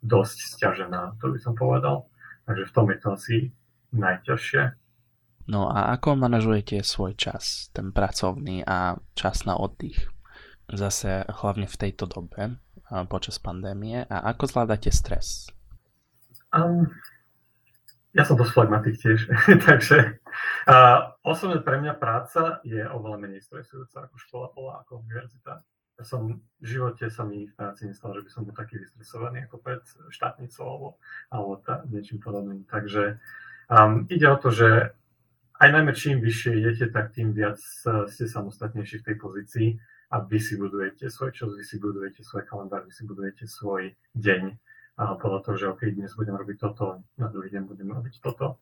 [0.00, 2.08] dosť stiažená, to by som povedal.
[2.48, 3.36] Takže v tom je to asi
[3.92, 4.62] najťažšie.
[5.52, 10.08] No a ako manažujete svoj čas, ten pracovný a čas na oddych?
[10.68, 12.60] Zase hlavne v tejto dobe,
[13.08, 14.04] počas pandémie.
[14.08, 15.48] A ako zvládate stres?
[16.52, 16.88] Um,
[18.16, 19.28] ja som dosť flagmatik tiež,
[19.68, 20.16] takže
[20.64, 25.60] uh, osobne pre mňa práca je oveľa menej stresujúca ako škola bola, ako univerzita.
[25.98, 29.50] Ja som v živote sa mi v práci nestalo, že by som bol taký vystresovaný
[29.50, 29.82] ako pred
[30.14, 30.88] štátnicou alebo,
[31.28, 32.62] alebo tá, niečím podobným.
[32.70, 33.18] Takže
[33.66, 34.94] um, ide o to, že
[35.58, 37.58] aj najmä čím vyššie idete, tak tým viac
[38.06, 39.68] ste samostatnejší v tej pozícii
[40.14, 43.90] a vy si budujete svoj čas, vy si budujete svoj kalendár, vy si budujete svoj
[44.14, 44.54] deň
[44.98, 48.58] a podľa toho, že OK, dnes budem robiť toto, na druhý deň budem robiť toto.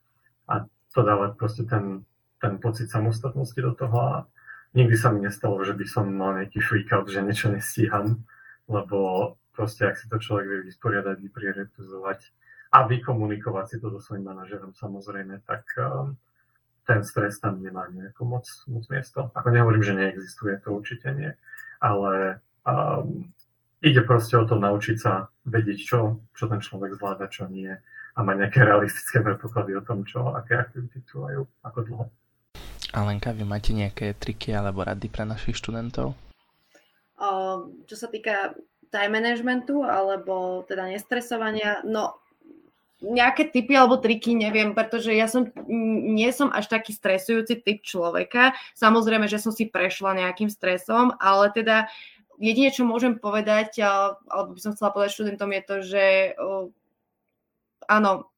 [0.52, 2.04] A to dáva proste ten,
[2.36, 4.14] ten pocit samostatnosti do toho a
[4.76, 8.20] nikdy sa mi nestalo, že by som mal nejaký freakout, že niečo nestíham,
[8.68, 12.20] lebo proste ak si to človek vie vysporiadať, vyprioritizovať
[12.76, 16.20] a vykomunikovať si to so svojím manažerom samozrejme, tak um,
[16.84, 19.32] ten stres tam nemá nejako moc, moc miesto.
[19.32, 21.32] Ako nehovorím, že neexistuje, to určite nie,
[21.80, 23.32] ale um,
[23.82, 25.98] ide proste o to naučiť sa vedieť, čo,
[26.32, 27.72] čo ten človek zvláda, čo nie
[28.16, 32.04] a mať nejaké realistické predpoklady o tom, čo, aké aktivity trvajú, ako dlho.
[32.96, 36.16] Alenka, vy máte nejaké triky alebo rady pre našich študentov?
[37.20, 37.28] O,
[37.84, 38.56] čo sa týka
[38.88, 42.16] time managementu alebo teda nestresovania, no
[43.04, 48.56] nejaké typy alebo triky neviem, pretože ja som, nie som až taký stresujúci typ človeka.
[48.72, 51.92] Samozrejme, že som si prešla nejakým stresom, ale teda
[52.38, 56.04] jedine, čo môžem povedať, alebo by som chcela povedať študentom, je to, že
[57.88, 58.30] áno,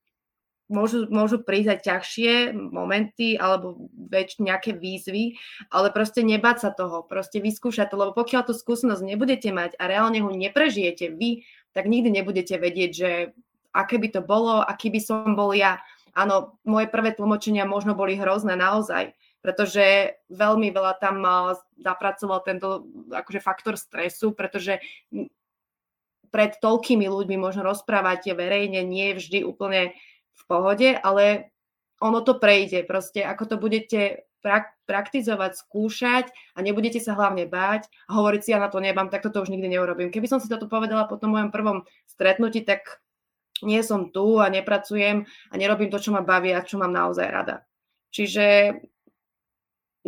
[0.69, 5.41] môžu, môžu prísť aj ťažšie momenty alebo väč, nejaké výzvy,
[5.73, 9.89] ale proste nebáť sa toho, proste vyskúšať to, lebo pokiaľ tú skúsenosť nebudete mať a
[9.89, 13.11] reálne ho neprežijete vy, tak nikdy nebudete vedieť, že
[13.73, 15.81] aké by to bolo, aký by som bol ja.
[16.17, 21.23] Áno, moje prvé tlmočenia možno boli hrozné naozaj, pretože veľmi veľa tam
[21.79, 24.83] zapracoval tento akože faktor stresu, pretože
[26.29, 29.97] pred toľkými ľuďmi možno rozprávate verejne, nie je vždy úplne
[30.37, 31.55] v pohode, ale
[31.99, 32.85] ono to prejde.
[32.85, 38.51] Proste ako to budete prak- praktizovať, skúšať a nebudete sa hlavne báť a hovoriť si,
[38.55, 40.13] ja na to nemám, tak toto už nikdy neurobím.
[40.13, 43.03] Keby som si toto povedala po tom mojom prvom stretnutí, tak
[43.67, 47.27] nie som tu a nepracujem a nerobím to, čo ma baví a čo mám naozaj
[47.27, 47.67] rada.
[48.15, 48.79] Čiže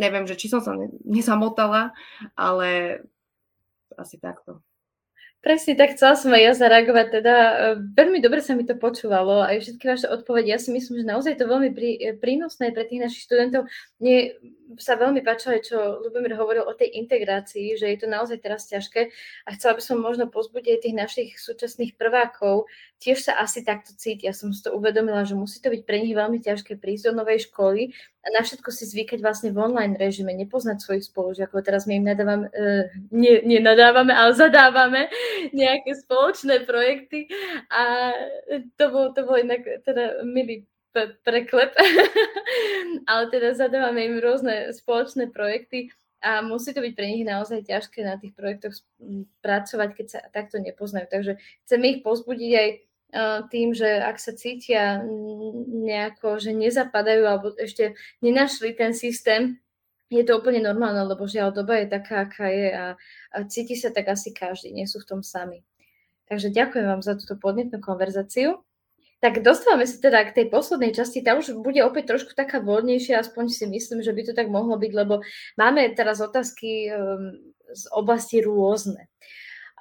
[0.01, 0.73] neviem, že či som sa
[1.05, 1.93] nezamotala,
[2.33, 3.05] ale
[4.01, 4.65] asi takto.
[5.41, 7.07] Presne tak chcela som aj ja zareagovať.
[7.09, 7.55] Teda e,
[7.97, 10.53] veľmi dobre sa mi to počúvalo aj všetky vaše odpovede.
[10.53, 13.65] Ja si myslím, že naozaj to veľmi prí, e, prínosné pre tých našich študentov.
[14.05, 14.37] Mne
[14.79, 18.69] sa veľmi páčilo aj, čo Lubomír hovoril o tej integrácii, že je to naozaj teraz
[18.71, 19.11] ťažké
[19.49, 22.71] a chcela by som možno pozbudiť tých našich súčasných prvákov,
[23.03, 24.31] tiež sa asi takto cítia.
[24.31, 27.25] Ja som si to uvedomila, že musí to byť pre nich veľmi ťažké prísť do
[27.25, 31.65] novej školy a na všetko si zvykať vlastne v online režime, nepoznať svojich spolužiakov.
[31.65, 35.09] Teraz my im nadávame, uh, nie, nenadávame, ale zadávame
[35.53, 37.27] nejaké spoločné projekty
[37.71, 38.13] a
[38.77, 40.67] to bol, to bol inak teda milý
[41.23, 41.71] preklep,
[43.11, 48.05] ale teda zadávame im rôzne spoločné projekty a musí to byť pre nich naozaj ťažké
[48.05, 48.77] na tých projektoch
[49.41, 51.09] pracovať, keď sa takto nepoznajú.
[51.09, 51.33] Takže
[51.65, 52.69] chceme ich pozbudiť aj
[53.51, 55.03] tým, že ak sa cítia
[55.67, 59.59] nejako, že nezapadajú alebo ešte nenašli ten systém,
[60.11, 62.87] je to úplne normálne, lebo žiaľ doba je taká, aká je a,
[63.31, 65.63] a cíti sa tak asi každý, nie sú v tom sami.
[66.27, 68.59] Takže ďakujem vám za túto podnetnú konverzáciu.
[69.23, 73.21] Tak dostávame sa teda k tej poslednej časti, tá už bude opäť trošku taká voľnejšia,
[73.21, 75.23] aspoň si myslím, že by to tak mohlo byť, lebo
[75.61, 77.37] máme teraz otázky um,
[77.71, 79.07] z oblasti rôzne.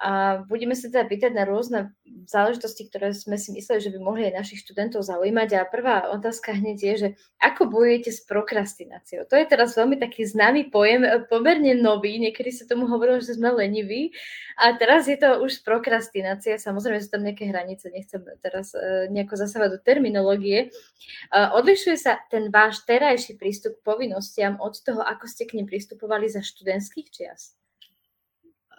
[0.00, 1.92] A budeme sa teda pýtať na rôzne
[2.24, 5.60] záležitosti, ktoré sme si mysleli, že by mohli aj našich študentov zaujímať.
[5.60, 9.28] A prvá otázka hneď je, že ako bojujete s prokrastináciou?
[9.28, 12.16] To je teraz veľmi taký známy pojem, e, pomerne nový.
[12.16, 14.16] Niekedy sa tomu hovorilo, že sme leniví.
[14.56, 16.56] A teraz je to už prokrastinácia.
[16.56, 20.72] Samozrejme sú tam nejaké hranice, nechcem teraz e, nejako zasávať do terminológie.
[21.30, 26.24] Odlišuje sa ten váš terajší prístup k povinnostiam od toho, ako ste k nim pristupovali
[26.32, 27.59] za študentských čias?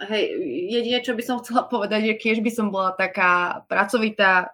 [0.09, 0.23] Hej,
[0.71, 4.53] jedine, čo by som chcela povedať, že keď by som bola taká pracovitá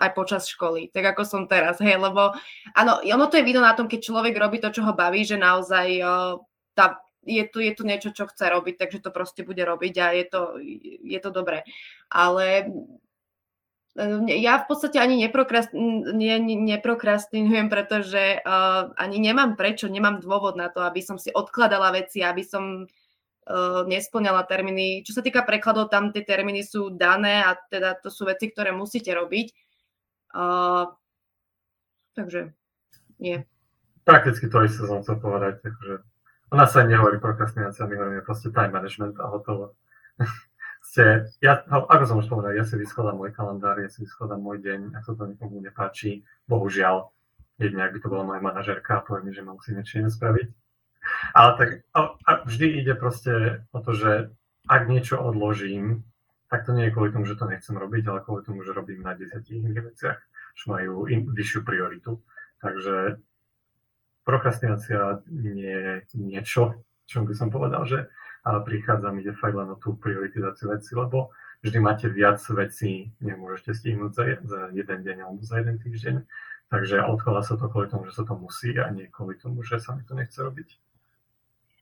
[0.00, 2.32] aj počas školy, tak ako som teraz, hej, lebo
[2.72, 5.36] áno, ono to je vidno na tom, keď človek robí to, čo ho baví, že
[5.36, 6.40] naozaj uh,
[6.72, 10.06] tá, je, tu, je tu niečo, čo chce robiť, takže to proste bude robiť a
[10.16, 10.40] je to,
[11.04, 11.68] je to dobré.
[12.08, 12.70] Ale
[14.30, 20.70] ja v podstate ani neprokrast, ne, neprokrastinujem, pretože uh, ani nemám prečo, nemám dôvod na
[20.70, 22.86] to, aby som si odkladala veci, aby som
[23.86, 25.02] nesplňala termíny.
[25.02, 28.70] Čo sa týka prekladov, tam tie termíny sú dané a teda to sú veci, ktoré
[28.70, 29.46] musíte robiť.
[30.30, 30.86] Uh,
[32.14, 32.54] takže
[33.18, 33.42] nie.
[34.06, 35.58] Prakticky to isté som chcel povedať.
[35.66, 36.06] Takže
[36.50, 39.74] ona sa nehovorí prokrastinácia, my hovoríme proste time management a hotovo.
[40.80, 44.64] Ste, ja, ako som už povedal, ja si vyskladám môj kalendár, ja si vyskladám môj
[44.64, 47.12] deň, ak sa to nikomu nepáči, bohužiaľ,
[47.60, 50.48] jedne, ak by to bola moja manažerka a povie mi, že mám si niečo spraviť,
[51.34, 54.12] ale tak a, a vždy ide proste o to, že
[54.68, 56.04] ak niečo odložím,
[56.50, 59.06] tak to nie je kvôli tomu, že to nechcem robiť, ale kvôli tomu, že robím
[59.06, 60.18] na desiatich iných veciach,
[60.58, 62.18] čo majú in, vyššiu prioritu.
[62.58, 63.22] Takže
[64.26, 69.76] prokrastinácia nie je niečo, čo by som povedal, že ale prichádza mi fakt len o
[69.76, 71.28] tú prioritizáciu veci, lebo
[71.60, 76.24] vždy máte viac vecí, nemôžete stihnúť za, za jeden deň alebo za jeden týždeň.
[76.70, 79.82] Takže odkladá sa to kvôli tomu, že sa to musí a nie kvôli tomu, že
[79.82, 80.78] sa mi to nechce robiť.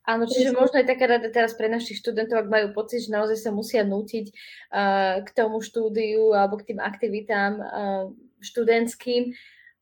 [0.08, 3.44] Áno, čiže možno aj taká rada teraz pre našich študentov, ak majú pocit, že naozaj
[3.44, 8.08] sa musia nútiť uh, k tomu štúdiu alebo k tým aktivitám uh,
[8.40, 9.36] študentským,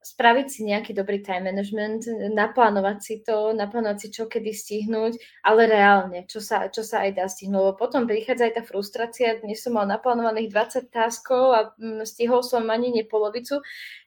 [0.06, 5.66] spraviť si nejaký dobrý time management, naplánovať si to, naplánovať si čo kedy stihnúť, ale
[5.66, 7.58] reálne, čo sa, čo sa aj dá stihnúť.
[7.58, 12.46] Lebo potom prichádza aj tá frustrácia, dnes som mal naplánovaných 20 táskov a mm, stihol
[12.46, 13.58] som ani nepolovicu.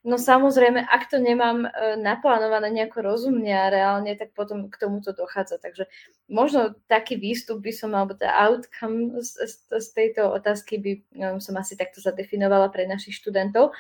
[0.08, 5.12] No samozrejme, ak to nemám e, naplánované nejako rozumne a reálne, tak potom k tomuto
[5.12, 5.60] dochádza.
[5.60, 5.91] Takže
[6.32, 11.38] možno taký výstup by som, alebo tá outcome z, z, z tejto otázky by um,
[11.43, 13.76] som asi takto zadefinovala pre našich študentov.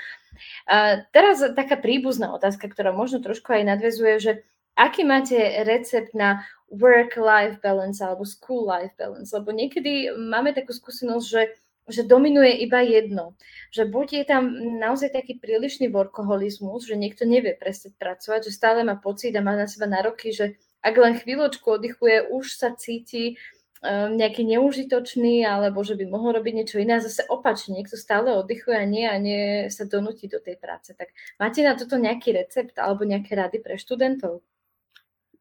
[0.67, 1.79] A teraz taká
[2.09, 4.31] príbuzná otázka, ktorá možno trošku aj nadvezuje, že
[4.73, 6.41] aký máte recept na
[6.73, 9.29] work-life balance alebo school-life balance?
[9.29, 11.43] Lebo niekedy máme takú skúsenosť, že
[11.89, 13.33] že dominuje iba jedno.
[13.73, 18.85] Že buď je tam naozaj taký prílišný workoholizmus, že niekto nevie prestať pracovať, že stále
[18.85, 20.53] má pocit a má na seba nároky, že
[20.85, 23.41] ak len chvíľočku oddychuje, už sa cíti
[23.85, 26.99] nejaký neužitočný, alebo že by mohol robiť niečo iné.
[26.99, 30.91] A zase opačne, niekto stále oddychuje a nie a nie sa donúti do tej práce.
[30.91, 34.43] Tak máte na toto nejaký recept alebo nejaké rady pre študentov?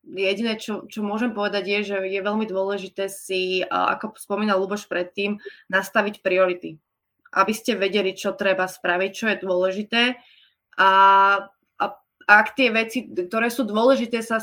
[0.09, 5.37] jediné, čo, čo môžem povedať, je, že je veľmi dôležité si, ako spomínal Luboš predtým,
[5.69, 6.81] nastaviť priority.
[7.29, 10.17] aby ste vedeli, čo treba spraviť, čo je dôležité.
[10.81, 10.91] A,
[11.77, 11.85] a
[12.25, 14.41] ak tie veci, ktoré sú dôležité, sa,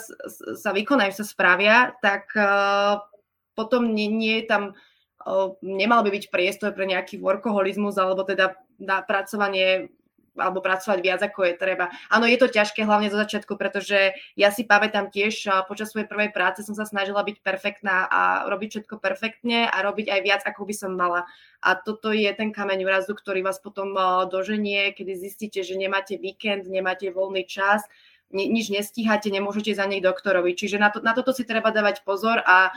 [0.54, 3.02] sa vykonajú, sa spravia, tak uh,
[3.56, 4.64] potom nie, nie je tam,
[5.66, 9.90] nemal by byť priestor pre nejaký workoholizmus alebo teda na pracovanie
[10.36, 11.88] alebo pracovať viac ako je treba.
[12.12, 16.36] Áno, je to ťažké hlavne zo začiatku, pretože ja si pamätám tiež, počas svojej prvej
[16.36, 20.68] práce som sa snažila byť perfektná a robiť všetko perfektne a robiť aj viac, ako
[20.68, 21.24] by som mala.
[21.64, 23.96] A toto je ten kameň úrazu, ktorý vás potom
[24.28, 27.88] doženie, kedy zistíte, že nemáte víkend, nemáte voľný čas,
[28.36, 30.52] nič nestíhate, nemôžete za nej doktorovi.
[30.58, 32.76] Čiže na, to, na toto si treba dávať pozor a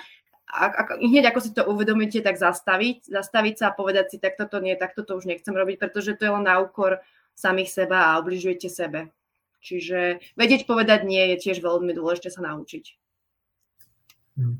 [0.49, 4.41] a, a hneď ako si to uvedomíte, tak zastaviť, zastaviť sa a povedať si, tak
[4.41, 7.05] toto nie, tak toto už nechcem robiť, pretože to je len na úkor
[7.37, 9.13] samých seba a obližujete sebe.
[9.61, 12.85] Čiže vedieť povedať nie je tiež veľmi dôležité sa naučiť.
[14.39, 14.57] Hm.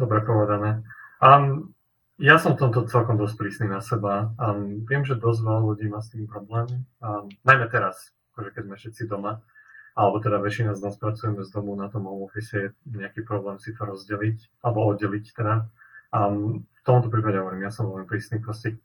[0.00, 0.80] Dobre povedané.
[1.20, 1.76] Um,
[2.16, 4.32] ja som v tomto celkom dosť prísny na seba.
[4.40, 6.88] Um, viem, že dosť veľa ľudí má s tým problém.
[7.04, 9.44] Um, najmä teraz, akože keď sme všetci doma,
[9.94, 13.58] alebo teda väčšina z nás pracujeme z domu na tom home office, je nejaký problém
[13.58, 15.66] si to rozdeliť, alebo oddeliť teda.
[16.10, 18.78] Um, v tomto prípade hovorím, ja som veľmi prísny, proste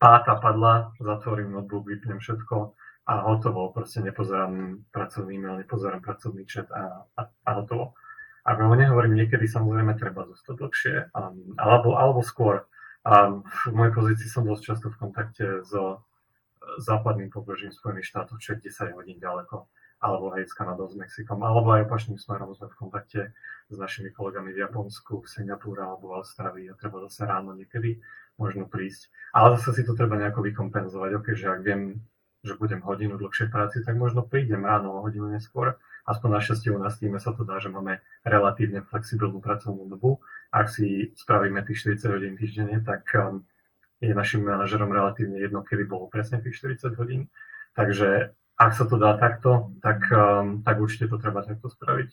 [0.00, 3.72] páta padla, zatvorím notebook, vypnem všetko a hotovo.
[3.72, 7.96] Proste nepozerám pracovný e-mail, nepozerám pracovný chat a, a, a hotovo.
[8.44, 12.68] A ho nehovorím, niekedy samozrejme treba zostať dlhšie, um, alebo, alebo skôr.
[13.04, 16.04] Um, v mojej pozícii som dosť často v kontakte so
[16.80, 19.68] západným pobrežím Spojených štátov, čo je 10 hodín ďaleko,
[20.04, 23.20] alebo aj s Kanadou, s Mexikom, alebo aj opačným smerom sme v kontakte
[23.72, 28.04] s našimi kolegami v Japonsku, v Singapúre alebo v Austrálii a treba zase ráno niekedy
[28.36, 29.08] možno prísť.
[29.32, 31.10] Ale zase si to treba nejako vykompenzovať.
[31.16, 32.04] Ok, že ak viem,
[32.44, 35.80] že budem hodinu dlhšie práci, tak možno prídem ráno o hodinu neskôr.
[36.04, 40.20] Aspoň našťastie u nás týme sa to dá, že máme relatívne flexibilnú pracovnú dobu.
[40.52, 43.40] Ak si spravíme tých 40 hodín týždenne, tak um,
[44.04, 47.32] je našim manažerom relatívne jedno, kedy bolo presne tých 40 hodín.
[47.72, 52.10] Takže ak sa to dá takto, tak, um, tak určite to treba takto spraviť.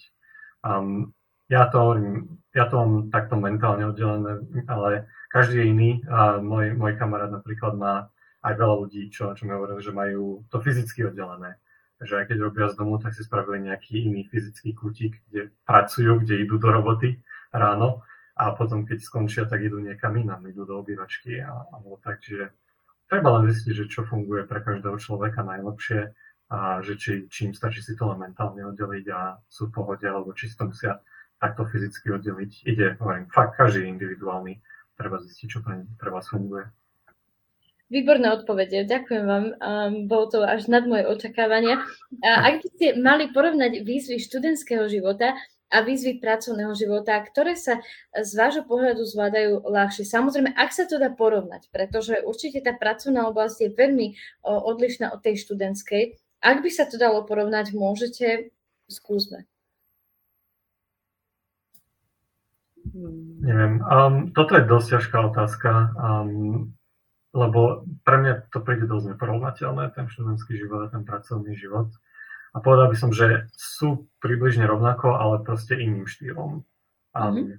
[0.65, 1.13] Um,
[1.51, 1.99] ja to,
[2.55, 4.39] ja to mám takto mentálne oddelené,
[4.71, 5.91] ale každý je iný.
[6.07, 8.07] A môj, môj kamarát napríklad má
[8.41, 11.59] aj veľa ľudí, čo, čo mi hovorili, že majú to fyzicky oddelené.
[12.01, 16.23] Že aj keď robia z domu, tak si spravili nejaký iný fyzický kútik, kde pracujú,
[16.23, 17.21] kde idú do roboty
[17.53, 18.01] ráno
[18.39, 22.23] a potom, keď skončia, tak idú niekam inám, idú do obývačky a, alebo tak.
[22.25, 22.49] Čiže
[23.11, 26.15] treba len zistiť, že čo funguje pre každého človeka najlepšie
[26.51, 30.35] a že či, čím stačí si to len mentálne oddeliť a sú v pohode, alebo
[30.35, 30.99] či si to musia
[31.39, 32.51] takto fyzicky oddeliť.
[32.67, 34.59] Ide, hovorím, fakt každý individuálny,
[34.99, 36.67] treba zistiť, čo pre, pre vás funguje.
[37.91, 39.45] Výborné odpovede, ďakujem vám.
[39.51, 41.83] Um, bolo to až nad moje očakávania.
[42.23, 45.35] A ak by ste mali porovnať výzvy študentského života
[45.71, 47.79] a výzvy pracovného života, ktoré sa
[48.11, 50.03] z vášho pohľadu zvládajú ľahšie.
[50.03, 54.07] Samozrejme, ak sa to dá porovnať, pretože určite tá pracovná oblasť je veľmi
[54.43, 56.19] odlišná od tej študentskej.
[56.41, 58.49] Ak by sa to dalo porovnať, môžete,
[58.89, 59.45] skúsme.
[63.41, 63.79] Neviem.
[63.87, 66.73] Um, toto je dosť ťažká otázka, um,
[67.31, 71.93] lebo pre mňa to príde dosť neporovnateľné, ten študentský život a ten pracovný život.
[72.51, 76.67] A povedal by som, že sú približne rovnako, ale proste iným štýlom.
[77.15, 77.57] Um, mm-hmm.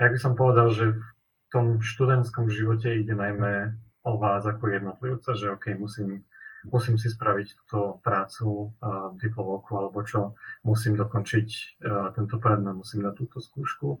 [0.00, 1.04] Ja by som povedal, že v
[1.52, 6.24] tom študentskom živote ide najmä o vás ako jednotlivca, že OK, musím,
[6.70, 13.04] musím si spraviť túto prácu, uh, diplomovku alebo čo, musím dokončiť uh, tento predmet, musím
[13.04, 14.00] dať túto skúšku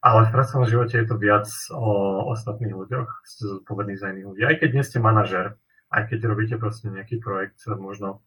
[0.00, 4.42] ale v pracovnom živote je to viac o ostatných ľuďoch, ste zodpovední za iných ľudí.
[4.48, 5.60] Aj keď nie ste manažer,
[5.92, 8.24] aj keď robíte proste nejaký projekt, možno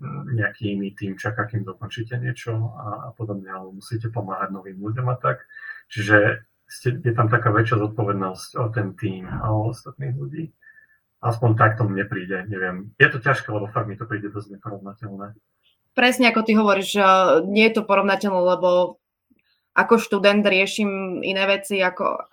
[0.00, 4.80] mm, nejaký iný tým čaká, kým dokončíte niečo a, a podobne, alebo musíte pomáhať novým
[4.80, 5.44] ľuďom a tak.
[5.92, 10.44] Čiže ste, je tam taká väčšia zodpovednosť o ten tým a o ostatných ľudí.
[11.24, 12.92] Aspoň takto mne príde, neviem.
[13.00, 15.32] Je to ťažké, lebo fakt mi to príde dosť neporovnateľné.
[15.96, 17.00] Presne ako ty hovoríš,
[17.48, 19.00] nie je to porovnateľné, lebo
[19.72, 22.28] ako študent riešim iné veci, ako,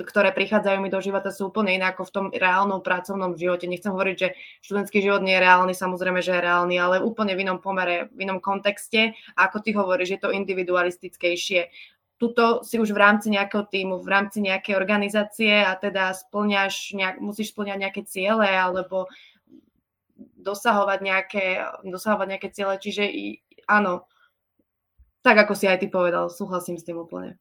[0.00, 3.70] ktoré prichádzajú mi do života, sú úplne iné ako v tom reálnom pracovnom živote.
[3.70, 4.34] Nechcem hovoriť, že
[4.64, 8.26] študentský život nie je reálny, samozrejme, že je reálny, ale úplne v inom pomere, v
[8.26, 9.14] inom kontexte.
[9.38, 11.68] A ako ty hovoríš, je to individualistickejšie.
[12.20, 17.16] Tuto si už v rámci nejakého týmu, v rámci nejakej organizácie a teda splňaš, nejak,
[17.16, 19.08] musíš splňať nejaké ciele alebo
[20.36, 21.44] dosahovať nejaké,
[21.80, 22.76] dosahovať nejaké ciele.
[22.76, 23.04] Čiže
[23.64, 24.04] áno,
[25.24, 27.40] tak ako si aj ty povedal, súhlasím s tým úplne.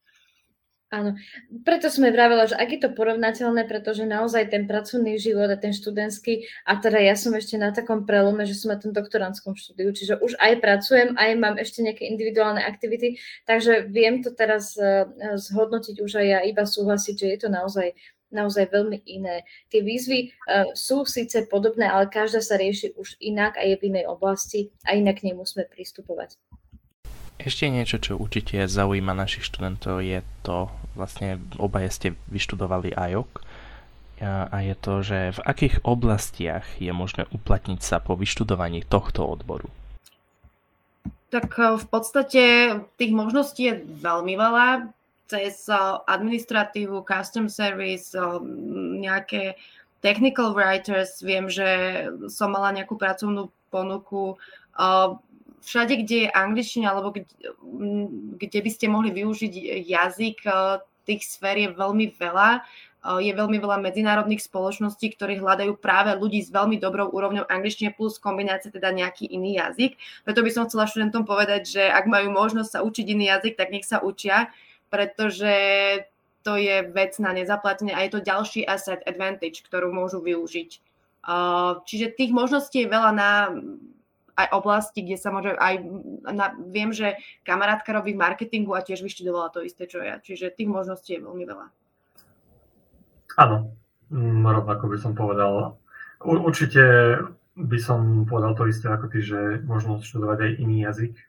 [0.90, 1.14] Áno,
[1.62, 5.70] preto sme vravela, že ak je to porovnateľné, pretože naozaj ten pracovný život a ten
[5.70, 9.94] študentský, a teda ja som ešte na takom prelome, že som na tom doktorantskom štúdiu,
[9.94, 15.06] čiže už aj pracujem, aj mám ešte nejaké individuálne aktivity, takže viem to teraz uh,
[15.38, 17.94] zhodnotiť už aj ja iba súhlasiť, že je to naozaj
[18.30, 19.42] naozaj veľmi iné.
[19.74, 23.90] Tie výzvy uh, sú síce podobné, ale každá sa rieši už inak a je v
[23.90, 26.38] inej oblasti a inak k nej musíme pristupovať.
[27.40, 33.32] Ešte niečo, čo určite zaujíma našich študentov, je to, vlastne obaje ste vyštudovali IOC,
[34.28, 39.72] a je to, že v akých oblastiach je možné uplatniť sa po vyštudovaní tohto odboru?
[41.32, 42.44] Tak e, v podstate
[43.00, 44.92] tých možností je veľmi veľa.
[45.32, 48.20] Cez e, administratívu, custom service, e,
[49.00, 49.56] nejaké
[50.04, 51.70] technical writers, viem, že
[52.28, 54.36] som mala nejakú pracovnú ponuku
[55.62, 57.26] všade, kde je angličtina, alebo kde,
[58.40, 59.54] kde by ste mohli využiť
[59.88, 62.50] jazyk, eh, tých sfér je veľmi veľa.
[62.60, 67.96] Eh, je veľmi veľa medzinárodných spoločností, ktorí hľadajú práve ľudí s veľmi dobrou úrovňou angličtiny
[67.96, 69.96] plus kombinácie teda nejaký iný jazyk.
[70.28, 73.72] Preto by som chcela študentom povedať, že ak majú možnosť sa učiť iný jazyk, tak
[73.72, 74.52] nech sa učia,
[74.92, 75.56] pretože
[76.44, 80.72] to je vec na nezaplatenie a je to ďalší asset advantage, ktorú môžu využiť.
[81.20, 83.32] Eh, čiže tých možností je veľa na
[84.40, 85.76] aj oblasti, kde sa môže aj,
[86.32, 90.24] na, viem, že kamarátka robí v marketingu a tiež vyštudovala to isté, čo ja.
[90.24, 91.68] Čiže tých možností je veľmi veľa.
[93.40, 93.76] Áno,
[94.12, 95.80] mm, rovnako by som povedal.
[96.20, 96.84] Určite
[97.60, 101.24] by som povedal to isté ako ty, že možno študovať aj iný jazyk, e,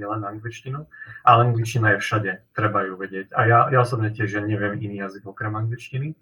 [0.00, 0.88] nielen angličtinu,
[1.28, 3.36] ale angličtina je všade, treba ju vedieť.
[3.36, 6.16] A ja, ja osobne tiež ja neviem iný jazyk okrem angličtiny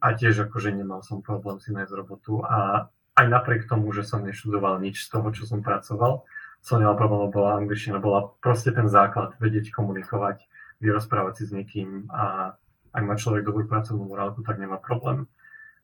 [0.00, 4.20] a tiež akože nemal som problém si nájsť robotu a aj napriek tomu, že som
[4.20, 6.28] neštudoval nič z toho, čo som pracoval,
[6.60, 10.44] som nemal problém, bola angličtina, bola proste ten základ, vedieť komunikovať,
[10.84, 12.54] vyrozprávať si s niekým a
[12.92, 15.28] ak má človek dobrú pracovnú morálku, tak nemá problém.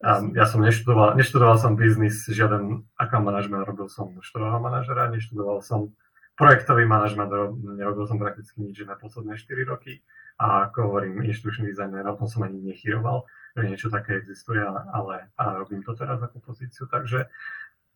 [0.03, 5.63] Um, ja som neštudoval, neštudoval som biznis, žiaden aká manažment, robil som študového manažera, neštudoval
[5.63, 5.95] som
[6.35, 7.31] projektový manažment,
[7.63, 10.03] nerobil som prakticky nič na posledné 4 roky
[10.43, 13.23] a ako hovorím, inštručný dizajner, na tom som ani nechyroval
[13.57, 17.29] že niečo také existuje, ale a robím to teraz ako pozíciu, takže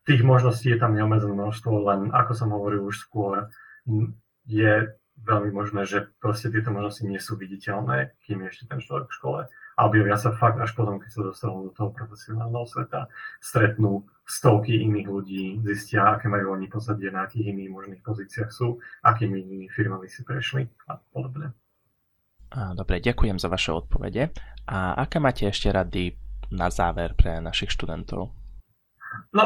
[0.05, 3.49] tých možností je tam neobmedzené množstvo, len ako som hovoril už skôr,
[4.45, 4.93] je
[5.25, 9.17] veľmi možné, že proste tieto možnosti nie sú viditeľné, kým je ešte ten človek v
[9.17, 13.09] škole a objavia sa fakt až potom, keď sa dostanú do toho profesionálneho sveta,
[13.41, 18.77] stretnú stovky iných ľudí, zistia, aké majú oni pozadie, na akých iných možných pozíciách sú,
[19.09, 21.57] akými inými firmami si prešli a podobne.
[22.51, 24.31] Dobre, ďakujem za vaše odpovede.
[24.67, 26.15] A aké máte ešte rady
[26.51, 28.31] na záver pre našich študentov?
[29.35, 29.45] No,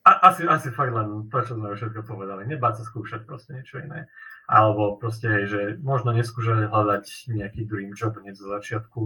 [0.00, 2.48] a, asi, asi fakt len to, čo sme všetko povedali.
[2.48, 4.08] Nebáť sa skúšať proste niečo iné.
[4.48, 9.00] Alebo proste, že možno neskúšať hľadať nejaký dream job hneď zo začiatku,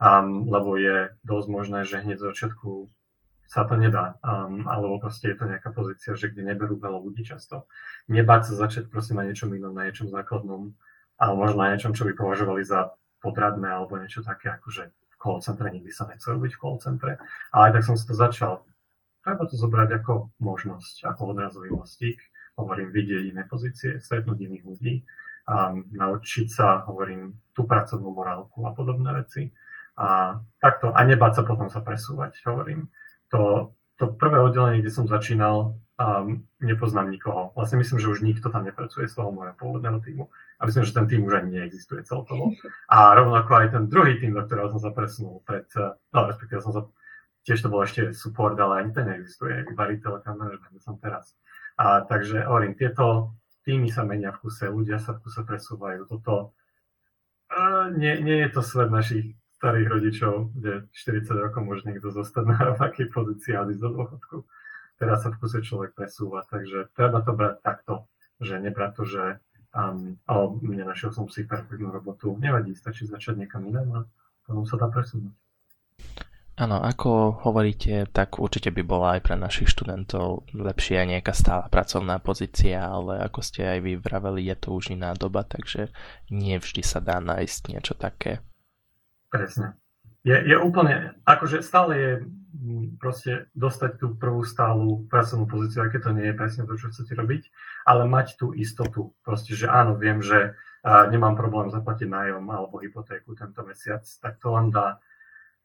[0.00, 2.70] um, lebo je dosť možné, že hneď zo začiatku
[3.48, 4.16] sa to nedá.
[4.22, 7.66] Um, alebo proste je to nejaká pozícia, že kde neberú veľa ľudí často.
[8.06, 10.72] Nebáť sa začať proste na niečom inom, na niečom základnom,
[11.18, 15.16] ale možno aj niečom, čo by považovali za podradné alebo niečo také, ako že v
[15.18, 17.18] call centre nikdy sa nechce robiť v call centre.
[17.50, 18.62] Ale tak som si to začal.
[19.26, 22.22] Treba to zobrať ako možnosť, ako odrazový mostík.
[22.54, 24.94] Hovorím, vidieť iné pozície, stretnúť iných ľudí,
[25.48, 29.48] a naučiť sa, hovorím, tú pracovnú morálku a podobné veci.
[29.96, 32.92] A takto, a nebáť sa potom sa presúvať, hovorím.
[33.32, 37.50] To, to prvé oddelenie, kde som začínal, um, nepoznám nikoho.
[37.58, 40.30] Vlastne myslím, že už nikto tam nepracuje z toho môjho pôvodného týmu.
[40.58, 42.54] A myslím, že ten tým už ani neexistuje celkovo.
[42.94, 45.66] A rovnako aj ten druhý tým, do ktorého som sa presunul pred,
[46.14, 46.82] no respektíve som sa,
[47.42, 51.34] tiež to bol ešte support, ale ani ten neexistuje, iba retail account management som teraz.
[51.78, 56.10] A takže hovorím, tieto týmy sa menia v kuse, ľudia sa v kuse presúvajú.
[56.10, 56.56] Toto
[57.54, 62.44] uh, nie, nie je to svet našich starých rodičov, kde 40 rokov môže niekto zostať
[62.46, 64.36] na rovnakej pozícii a ísť do dôchodku.
[64.98, 68.10] Teraz sa v kuse človek presúva, takže treba to brať takto,
[68.42, 69.24] že nebrať to, že
[69.70, 72.34] um, ale nenašiel som si perfektnú robotu.
[72.34, 74.00] Nevadí, stačí začať niekam inám a
[74.42, 75.34] potom sa dá presunúť.
[76.58, 82.18] Áno, ako hovoríte, tak určite by bola aj pre našich študentov lepšia nejaká stála pracovná
[82.18, 85.94] pozícia, ale ako ste aj vy vraveli, je to už iná doba, takže
[86.34, 88.42] nie vždy sa dá nájsť niečo také.
[89.30, 89.78] Presne.
[90.28, 92.12] Je, je úplne, akože stále je
[93.00, 97.16] proste dostať tú prvú stálu pracovnú pozíciu, aké to nie je presne to, čo chcete
[97.16, 97.48] robiť,
[97.88, 99.16] ale mať tú istotu.
[99.24, 100.52] Proste, že áno, viem, že
[100.84, 105.00] nemám problém zaplatiť nájom alebo hypotéku tento mesiac, tak to len dá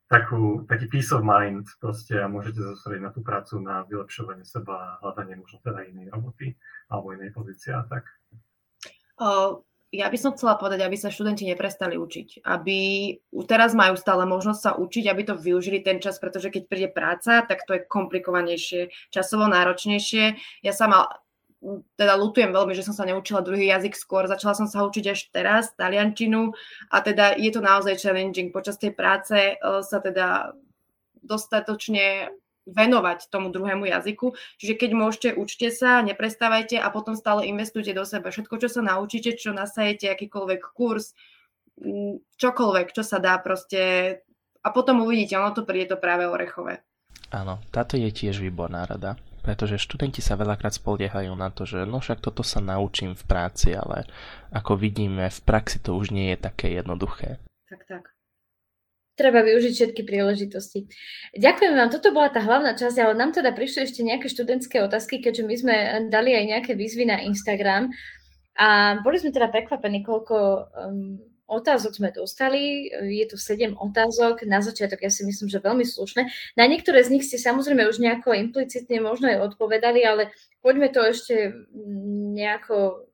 [0.07, 5.01] takú, taký peace of mind proste a môžete zasústrediť na tú prácu, na vylepšovanie seba,
[5.01, 6.53] hľadanie možno teda inej roboty
[6.87, 8.05] alebo inej pozície a tak.
[9.17, 9.59] Uh,
[9.93, 12.41] ja by som chcela povedať, aby sa študenti neprestali učiť.
[12.41, 12.77] Aby
[13.45, 17.45] teraz majú stále možnosť sa učiť, aby to využili ten čas, pretože keď príde práca,
[17.45, 20.33] tak to je komplikovanejšie, časovo náročnejšie.
[20.65, 21.21] Ja sama
[21.95, 25.31] teda lutujem veľmi, že som sa neučila druhý jazyk skôr, začala som sa učiť až
[25.31, 26.51] teraz, taliančinu
[26.91, 28.51] a teda je to naozaj challenging.
[28.51, 30.57] Počas tej práce uh, sa teda
[31.23, 34.35] dostatočne venovať tomu druhému jazyku.
[34.59, 38.31] Čiže keď môžete, učte sa, neprestávajte a potom stále investujte do seba.
[38.31, 41.15] Všetko, čo sa naučíte, čo nasajete, akýkoľvek kurz,
[42.39, 43.81] čokoľvek, čo sa dá proste
[44.63, 46.85] a potom uvidíte, ono to príde to práve orechové.
[47.33, 51.99] Áno, táto je tiež výborná rada pretože študenti sa veľakrát spoliehajú na to, že no
[51.99, 54.07] však toto sa naučím v práci, ale
[54.55, 57.43] ako vidíme, v praxi to už nie je také jednoduché.
[57.67, 58.12] Tak, tak.
[59.13, 60.89] Treba využiť všetky príležitosti.
[61.37, 65.21] Ďakujem vám, toto bola tá hlavná časť, ale nám teda prišli ešte nejaké študentské otázky,
[65.21, 65.75] keďže my sme
[66.09, 67.93] dali aj nejaké výzvy na Instagram
[68.57, 70.35] a boli sme teda prekvapení, koľko
[70.65, 75.85] um, otázok sme dostali, je tu 7 otázok, na začiatok ja si myslím, že veľmi
[75.85, 76.21] slušné.
[76.57, 80.33] Na niektoré z nich ste samozrejme už nejako implicitne možno aj odpovedali, ale
[80.65, 81.53] poďme to ešte
[82.33, 83.05] nejako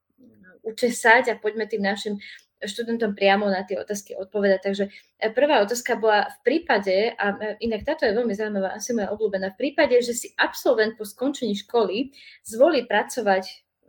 [0.63, 2.15] učesať a poďme tým našim
[2.59, 4.59] študentom priamo na tie otázky odpovedať.
[4.59, 4.83] Takže
[5.19, 9.11] e, prvá otázka bola v prípade, a e, inak táto je veľmi zaujímavá, asi moja
[9.15, 12.11] obľúbená, v prípade, že si absolvent po skončení školy
[12.43, 13.43] zvolí pracovať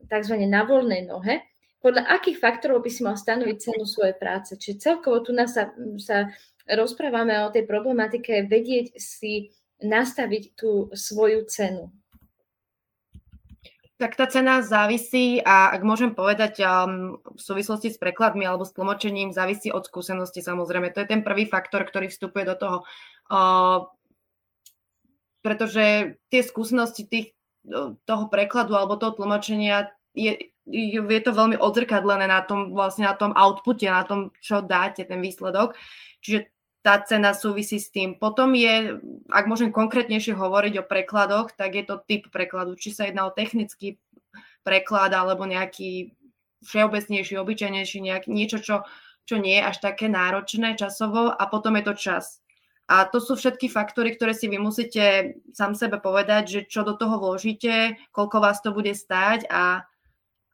[0.06, 0.34] tzv.
[0.46, 1.42] na voľnej nohe,
[1.80, 4.52] podľa akých faktorov by si mal stanoviť cenu svojej práce.
[4.54, 6.28] Čiže celkovo tu nás sa, sa
[6.68, 9.50] rozprávame o tej problematike vedieť si
[9.80, 11.88] nastaviť tú svoju cenu.
[14.00, 18.72] Tak tá cena závisí a ak môžem povedať um, v súvislosti s prekladmi alebo s
[18.72, 20.88] tlmočením, závisí od skúsenosti samozrejme.
[20.96, 22.76] To je ten prvý faktor, ktorý vstupuje do toho.
[23.28, 23.92] Uh,
[25.44, 27.36] pretože tie skúsenosti tých,
[28.08, 33.36] toho prekladu alebo toho tlmočenia je, je to veľmi odzrkadlené na tom, vlastne na tom
[33.36, 35.76] outpute, na tom, čo dáte, ten výsledok.
[36.24, 36.48] Čiže
[36.80, 38.16] tá cena súvisí s tým.
[38.16, 38.96] Potom je,
[39.28, 42.72] ak môžem konkrétnejšie hovoriť o prekladoch, tak je to typ prekladu.
[42.76, 44.00] Či sa jedná o technický
[44.64, 46.16] preklad alebo nejaký
[46.64, 48.84] všeobecnejší, obyčajnejší, nejak, niečo, čo,
[49.28, 52.40] čo nie je až také náročné časovo a potom je to čas.
[52.90, 56.98] A to sú všetky faktory, ktoré si vy musíte sám sebe povedať, že čo do
[56.98, 59.84] toho vložíte, koľko vás to bude stáť a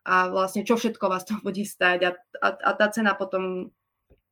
[0.06, 3.74] a vlastne čo všetko vás to bude stať a, a, a tá cena potom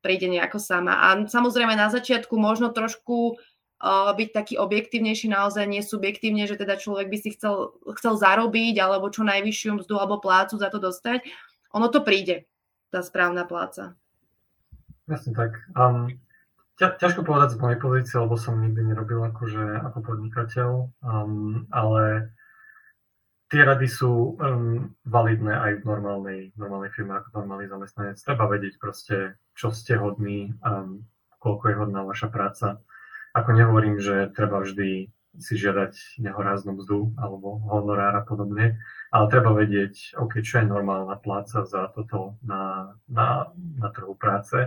[0.05, 1.01] príde nejako sama.
[1.01, 3.41] A samozrejme na začiatku možno trošku
[3.85, 9.13] byť taký objektívnejší, naozaj nie subjektívne, že teda človek by si chcel, chcel zarobiť alebo
[9.13, 11.25] čo najvyššiu mzdu alebo plácu za to dostať.
[11.77, 12.49] Ono to príde,
[12.89, 13.93] tá správna pláca.
[15.05, 15.61] Jasne tak.
[15.77, 16.17] Um,
[16.81, 20.71] ťa, ťažko povedať z mojej pozície, lebo som nikdy nerobil akože ako podnikateľ,
[21.05, 22.33] um, ale
[23.55, 28.19] tie rady sú um, validné aj v normálnej, normálnej firme ako normálny zamestnanec.
[28.19, 31.07] Treba vedieť proste, čo ste hodní, um,
[31.39, 32.83] koľko je hodná vaša práca.
[33.31, 35.07] Ako nehovorím, že treba vždy
[35.39, 38.83] si žiadať nehoráznú mzdu alebo honorár a podobne,
[39.15, 44.67] ale treba vedieť, OK, čo je normálna pláca za toto na, na, na trhu práce.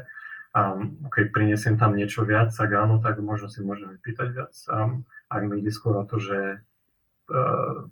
[0.55, 4.55] Um, OK, prinesiem tam niečo viac, ak áno, tak možno si môžeme pýtať viac.
[4.71, 6.63] Um, ak mi ide skôr o to, že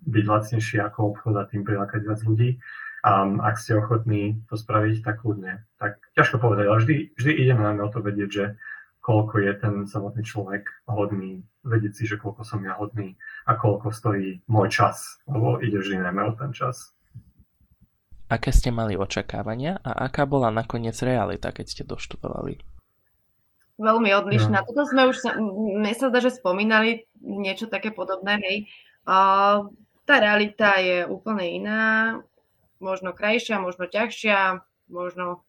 [0.03, 2.57] byť lacnejší ako obchod a tým prilákať viac ľudí.
[3.05, 5.61] A ak ste ochotní to spraviť, tak kľudne.
[5.77, 8.45] Tak ťažko povedať, ale vždy, vždy idem najmä o to vedieť, že
[9.05, 13.13] koľko je ten samotný človek hodný, vedieť si, že koľko som ja hodný
[13.45, 16.97] a koľko stojí môj čas, lebo ide vždy najmä o ten čas.
[18.25, 22.57] Aké ste mali očakávania a aká bola nakoniec realita, keď ste doštudovali?
[23.77, 24.63] Veľmi odlišná.
[24.63, 24.65] No.
[24.65, 25.21] Toto sme už,
[25.77, 28.57] mne sa zdá, že spomínali niečo také podobné, hej.
[29.05, 31.85] Tá realita je úplne iná,
[32.81, 35.45] možno krajšia, možno ťažšia, možno...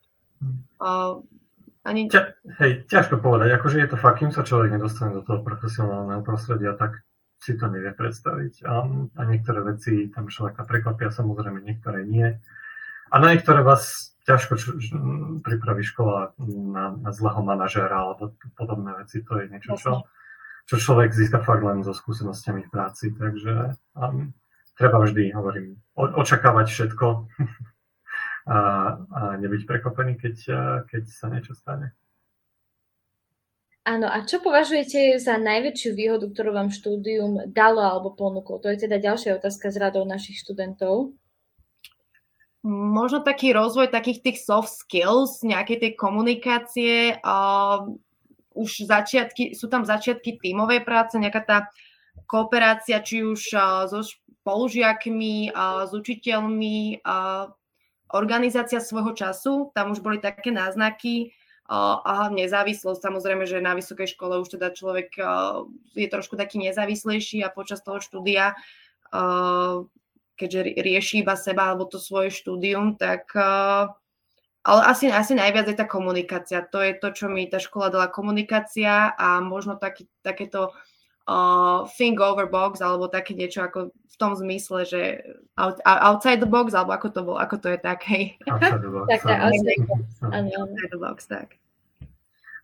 [1.87, 2.11] Ani...
[2.11, 2.23] Ťa,
[2.59, 6.75] hej, ťažko povedať, akože je to fakt, kým sa človek nedostane do toho profesionálneho prostredia,
[6.75, 7.07] tak
[7.39, 8.67] si to nevie predstaviť.
[8.67, 8.75] A,
[9.15, 12.27] a niektoré veci tam človeka prekvapia, samozrejme niektoré nie.
[13.07, 14.75] A na niektoré vás ťažko č-
[15.47, 19.23] pripraví škola na, na zlého manažéra alebo podobné veci.
[19.23, 20.03] To je niečo, čo,
[20.67, 24.35] čo človek získa fakt len so skúsenostiami v práci, takže um,
[24.75, 27.07] treba vždy, hovorím, o, očakávať všetko
[28.55, 28.59] a,
[28.99, 30.37] a nebyť prekvapený, keď,
[30.91, 31.95] keď sa niečo stane.
[33.87, 38.59] Áno, a čo považujete za najväčšiu výhodu, ktorú vám štúdium dalo alebo ponúklo?
[38.59, 41.15] To je teda ďalšia otázka z radou našich študentov.
[42.67, 47.15] Možno taký rozvoj takých tých soft skills, nejakej tej komunikácie,
[48.57, 51.59] už začiatky, sú tam začiatky tímovej práce, nejaká tá
[52.25, 53.53] kooperácia, či už
[53.93, 55.53] so spolužiakmi,
[55.85, 57.05] s učiteľmi,
[58.17, 61.37] organizácia svojho času, tam už boli také náznaky
[61.69, 63.05] a nezávislosť.
[63.05, 65.13] Samozrejme, že na vysokej škole už teda človek
[65.93, 68.57] je trošku taký nezávislejší a počas toho štúdia
[70.37, 73.33] keďže rieši iba seba alebo to svoje štúdium, tak
[74.67, 76.67] ale asi, asi najviac je tá komunikácia.
[76.75, 80.75] To je to, čo mi tá škola dala komunikácia a možno taký, takéto
[81.31, 85.23] uh, think over box alebo také niečo ako v tom zmysle, že
[85.55, 88.35] out, outside the box, alebo ako to bolo, ako to je tak, hej.
[88.51, 89.07] Outside the box.
[89.13, 90.03] tak, tak, outside the box.
[90.25, 91.49] Outside the box, tak.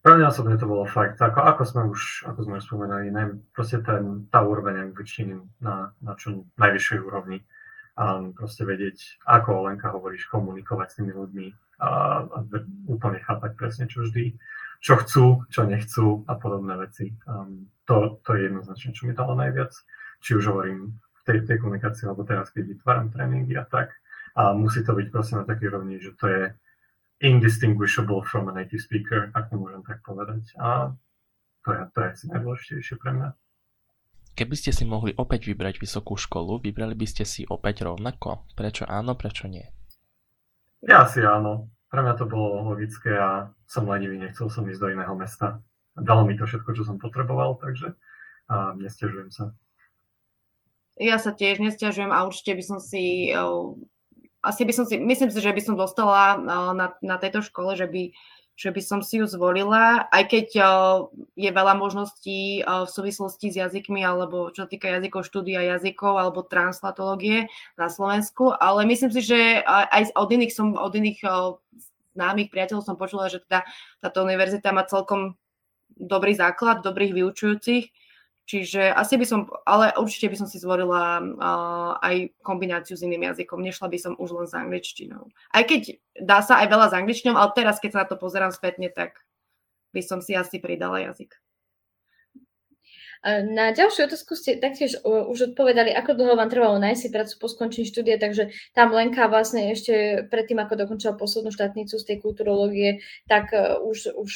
[0.02, 3.38] Pre mňa osobne to bolo fakt, ako, ako sme už, ako sme už spomenali, ne,
[3.54, 7.38] proste ten, tá úroveň angličtiny na, na čo najvyššej úrovni.
[7.92, 11.46] Um, proste vedieť, ako Lenka hovoríš, komunikovať s tými ľuďmi,
[11.82, 11.90] a,
[12.22, 12.38] a
[12.86, 14.38] úplne chápať presne, čo vždy,
[14.78, 17.10] čo chcú, čo nechcú a podobné veci.
[17.26, 19.74] Um, to, to je jednoznačne, čo mi dalo najviac.
[20.22, 23.90] Či už hovorím v tej, tej komunikácii, alebo teraz, keď vytváram tréningy a tak.
[24.38, 26.42] A musí to byť proste na takej rovni, že to je
[27.22, 30.42] indistinguishable from a native speaker, ak to môžem tak povedať.
[30.58, 30.94] A
[31.62, 33.28] to je, to je asi najdôležitejšie pre mňa.
[34.32, 38.48] Keby ste si mohli opäť vybrať vysokú školu, vybrali by ste si opäť rovnako?
[38.56, 39.68] Prečo áno, prečo nie?
[40.82, 41.70] Ja asi áno.
[41.92, 45.60] Pre mňa to bolo logické a som lenivý, nechcel som ísť do iného mesta.
[45.92, 47.92] Dalo mi to všetko, čo som potreboval, takže
[48.50, 49.54] a nestiažujem sa.
[51.00, 53.32] Ja sa tiež nestiažujem a určite by som si,
[54.44, 56.36] asi by som si, myslím si, že by som dostala
[56.76, 58.12] na, na tejto škole, že by
[58.52, 60.46] že by som si ju zvolila, aj keď
[61.34, 67.48] je veľa možností v súvislosti s jazykmi, alebo čo týka jazykov, štúdia jazykov, alebo translatológie
[67.80, 71.24] na Slovensku, ale myslím si, že aj od iných, som, od iných
[72.12, 73.64] známych priateľov som počula, že teda
[74.04, 75.34] táto univerzita má celkom
[75.96, 77.88] dobrý základ, dobrých vyučujúcich,
[78.42, 83.30] Čiže asi by som, ale určite by som si zvolila uh, aj kombináciu s iným
[83.30, 83.62] jazykom.
[83.62, 85.30] Nešla by som už len s angličtinou.
[85.54, 88.50] Aj keď dá sa aj veľa s angličtinou, ale teraz, keď sa na to pozerám
[88.50, 89.22] spätne, tak
[89.94, 91.38] by som si asi pridala jazyk.
[93.22, 97.46] Na ďalšiu otázku ste taktiež už odpovedali, ako dlho vám trvalo nájsť si prácu po
[97.46, 102.98] skončení štúdia, takže tam Lenka vlastne ešte predtým, ako dokončila poslednú štátnicu z tej kulturológie,
[103.30, 104.32] tak už, už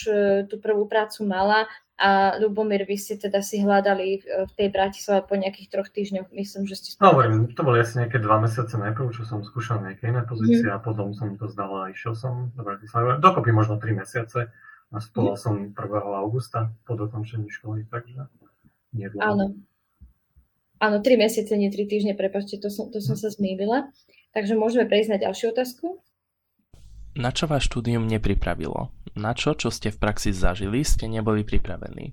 [0.46, 1.66] tú prvú prácu mala
[1.96, 6.68] a Lubomír, vy ste teda si hľadali v tej Bratislave po nejakých troch týždňoch, myslím,
[6.68, 6.88] že ste...
[7.00, 10.68] No, hovorím, to boli asi nejaké dva mesiace najprv, čo som skúšal nejaké iné pozície
[10.68, 10.76] mm.
[10.76, 13.16] a potom som to zdal a išiel som do Bratislavy.
[13.24, 14.52] Dokopy možno tri mesiace.
[14.92, 15.42] Nastupoval mm.
[15.42, 16.20] som 1.
[16.20, 18.28] augusta po dokončení školy, takže
[18.92, 19.56] nie Áno.
[20.76, 23.88] Áno, tri mesiace, nie tri týždne, prepačte, to som, to som sa zmýlila.
[24.36, 26.04] Takže môžeme prejsť na ďalšiu otázku.
[27.16, 28.92] Na čo vás štúdium nepripravilo?
[29.16, 32.12] Na čo, čo ste v praxi zažili, ste neboli pripravení?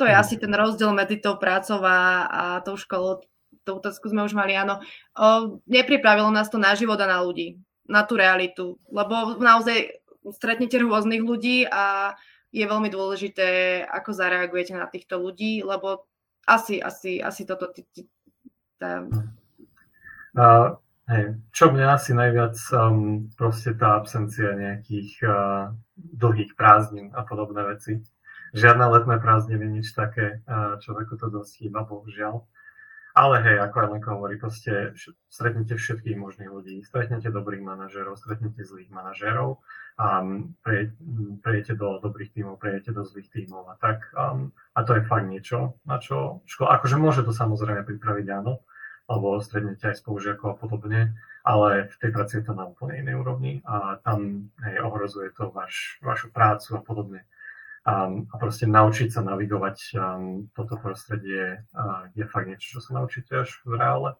[0.00, 3.20] To je asi ten rozdiel medzi tou prácou a, a tou školou.
[3.62, 4.80] Tú otázku sme už mali, áno.
[5.12, 8.80] O, nepripravilo nás to na život a na ľudí, na tú realitu.
[8.88, 10.00] Lebo naozaj
[10.32, 12.16] stretnete rôznych ľudí a
[12.56, 16.08] je veľmi dôležité, ako zareagujete na týchto ľudí, lebo
[16.48, 17.68] asi, asi, asi toto...
[18.80, 19.04] Tá...
[20.34, 25.68] Uh, Hej, čo mňa asi najviac um, proste tá absencia nejakých uh,
[26.00, 28.00] dlhých prázdnin a podobné veci.
[28.56, 32.48] Žiadne letné prázdniny, nič také, uh, človeku to dosť chýba, bohužiaľ.
[33.14, 34.96] Ale hej, ako aj Lenko hovorí, proste
[35.30, 39.60] stretnete všetkých možných ľudí, stretnete dobrých manažerov, stretnete zlých manažerov,
[40.00, 40.56] um,
[41.44, 44.08] prejete do dobrých tímov, prejete do zlých tímov a tak.
[44.16, 48.64] Um, a to je fakt niečo, na čo škola, akože môže to samozrejme pripraviť, áno,
[49.04, 51.00] alebo stretnete aj spolužiakov a podobne,
[51.44, 55.52] ale v tej práci je to na úplne inej úrovni a tam hej, ohrozuje to
[55.52, 57.20] vaš, vašu prácu a podobne.
[57.84, 62.96] Um, a proste naučiť sa navigovať um, toto prostredie uh, je fakt niečo, čo sa
[62.96, 64.16] naučíte až v reále.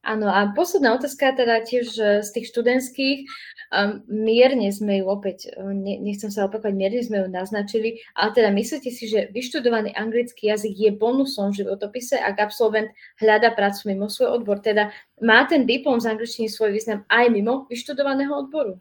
[0.00, 1.92] Áno, a posledná otázka teda tiež
[2.24, 3.28] z tých študentských.
[3.70, 8.50] Um, mierne sme ju opäť, ne, nechcem sa opakovať, mierne sme ju naznačili, ale teda
[8.50, 12.90] myslíte si, že vyštudovaný anglický jazyk je bonusom v životopise, ak absolvent
[13.22, 14.90] hľada prácu mimo svoj odbor, teda
[15.22, 18.80] má ten diplom z angličtiny svoj význam aj mimo vyštudovaného odboru?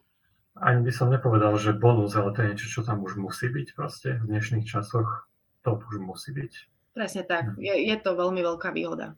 [0.58, 3.68] Ani by som nepovedal, že bonus, ale to je niečo, čo tam už musí byť
[3.78, 4.18] proste.
[4.24, 5.30] V dnešných časoch
[5.62, 6.52] to už musí byť.
[6.98, 7.54] Presne tak.
[7.62, 9.14] Je, je to veľmi veľká výhoda.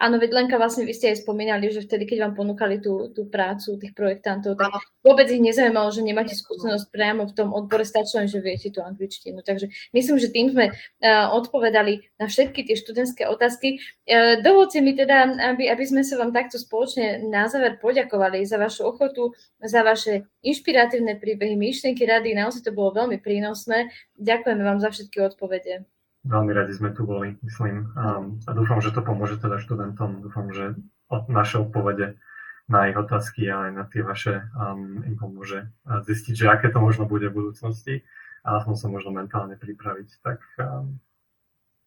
[0.00, 3.28] Áno, veď Lenka, vlastne vy ste aj spomínali, že vtedy, keď vám ponúkali tú, tú
[3.28, 4.72] prácu tých projektantov, tak
[5.04, 8.80] vôbec ich nezaujímalo, že nemáte skúsenosť priamo v tom odbore, stačí len, že viete tú
[8.80, 9.44] angličtinu.
[9.44, 13.76] Takže myslím, že tým sme uh, odpovedali na všetky tie študentské otázky.
[14.08, 18.56] Uh, dovolte mi teda, aby, aby sme sa vám takto spoločne na záver poďakovali za
[18.56, 22.32] vašu ochotu, za vaše inšpiratívne príbehy, myšlienky, rady.
[22.32, 23.92] Naozaj to bolo veľmi prínosné.
[24.16, 25.84] Ďakujeme vám za všetky odpovede.
[26.20, 27.96] Veľmi radi sme tu boli, myslím.
[27.96, 30.20] Um, a dúfam, že to pomôže teda študentom.
[30.20, 30.76] Dúfam, že
[31.08, 32.20] od naše odpovede
[32.70, 36.78] na ich otázky a aj na tie vaše um, im pomôže zistiť, že aké to
[36.78, 38.06] možno bude v budúcnosti
[38.46, 40.08] a aspoň sa možno mentálne pripraviť.
[40.22, 41.00] Tak um,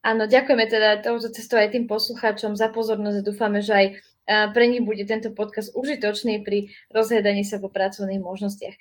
[0.04, 3.88] Áno, ďakujeme teda touto cestou aj tým poslucháčom za pozornosť a dúfame, že aj
[4.28, 8.76] pre nich bude tento podcast užitočný pri rozhľadaní sa po pracovných možnostiach.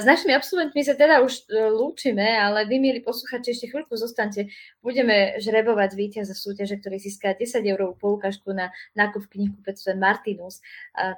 [0.00, 4.48] S našimi absolventmi sa teda už e, lúčime, ale vy, milí posluchači, ešte chvíľku zostaňte.
[4.80, 10.64] Budeme žrebovať víťaza súťaže, ktorý získa 10 eurovú poukážku na nákup v knihkupectve Martinus.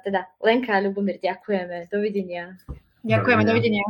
[0.03, 1.87] Teda Lenka a Ľubomír, ďakujeme.
[1.87, 2.59] Dovidenia.
[3.07, 3.85] Ďakujeme, dovidenia.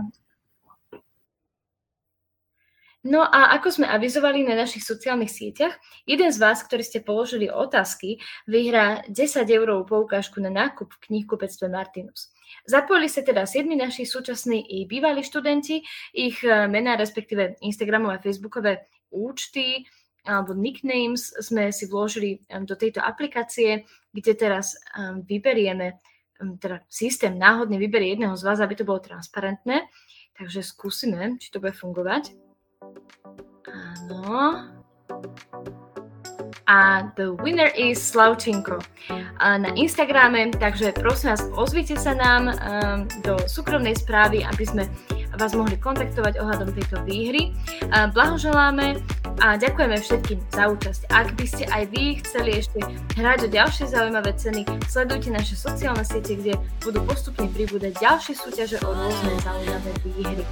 [2.99, 5.71] No a ako sme avizovali na našich sociálnych sieťach,
[6.03, 11.71] jeden z vás, ktorí ste položili otázky, vyhrá 10 eurovú poukážku na nákup v knihkupectve
[11.71, 12.27] Martinus.
[12.67, 15.80] Zapojili sa teda 7 naši súčasní i bývalí študenti,
[16.11, 19.88] ich e, mená, respektíve Instagramové a Facebookové účty
[20.27, 24.76] alebo nicknames sme si vložili do tejto aplikácie, kde teraz
[25.23, 25.95] vyberieme,
[26.59, 29.88] teda systém náhodne vyberie jedného z vás, aby to bolo transparentné.
[30.35, 32.48] Takže skúsime, či to bude fungovať.
[33.69, 34.65] Áno.
[36.69, 38.77] A the winner is Slavčinko
[39.41, 42.56] na Instagrame, takže prosím vás, ozvite sa nám um,
[43.26, 44.84] do súkromnej správy, aby sme
[45.34, 47.57] vás mohli kontaktovať ohľadom tejto výhry.
[47.89, 49.01] Blahoželáme
[49.41, 51.01] a ďakujeme všetkým za účasť.
[51.10, 52.84] Ak by ste aj vy chceli ešte
[53.18, 56.53] hrať o ďalšie zaujímavé ceny, sledujte naše sociálne siete, kde
[56.85, 60.43] budú postupne pribúdať ďalšie súťaže o rôzne zaujímavé výhry.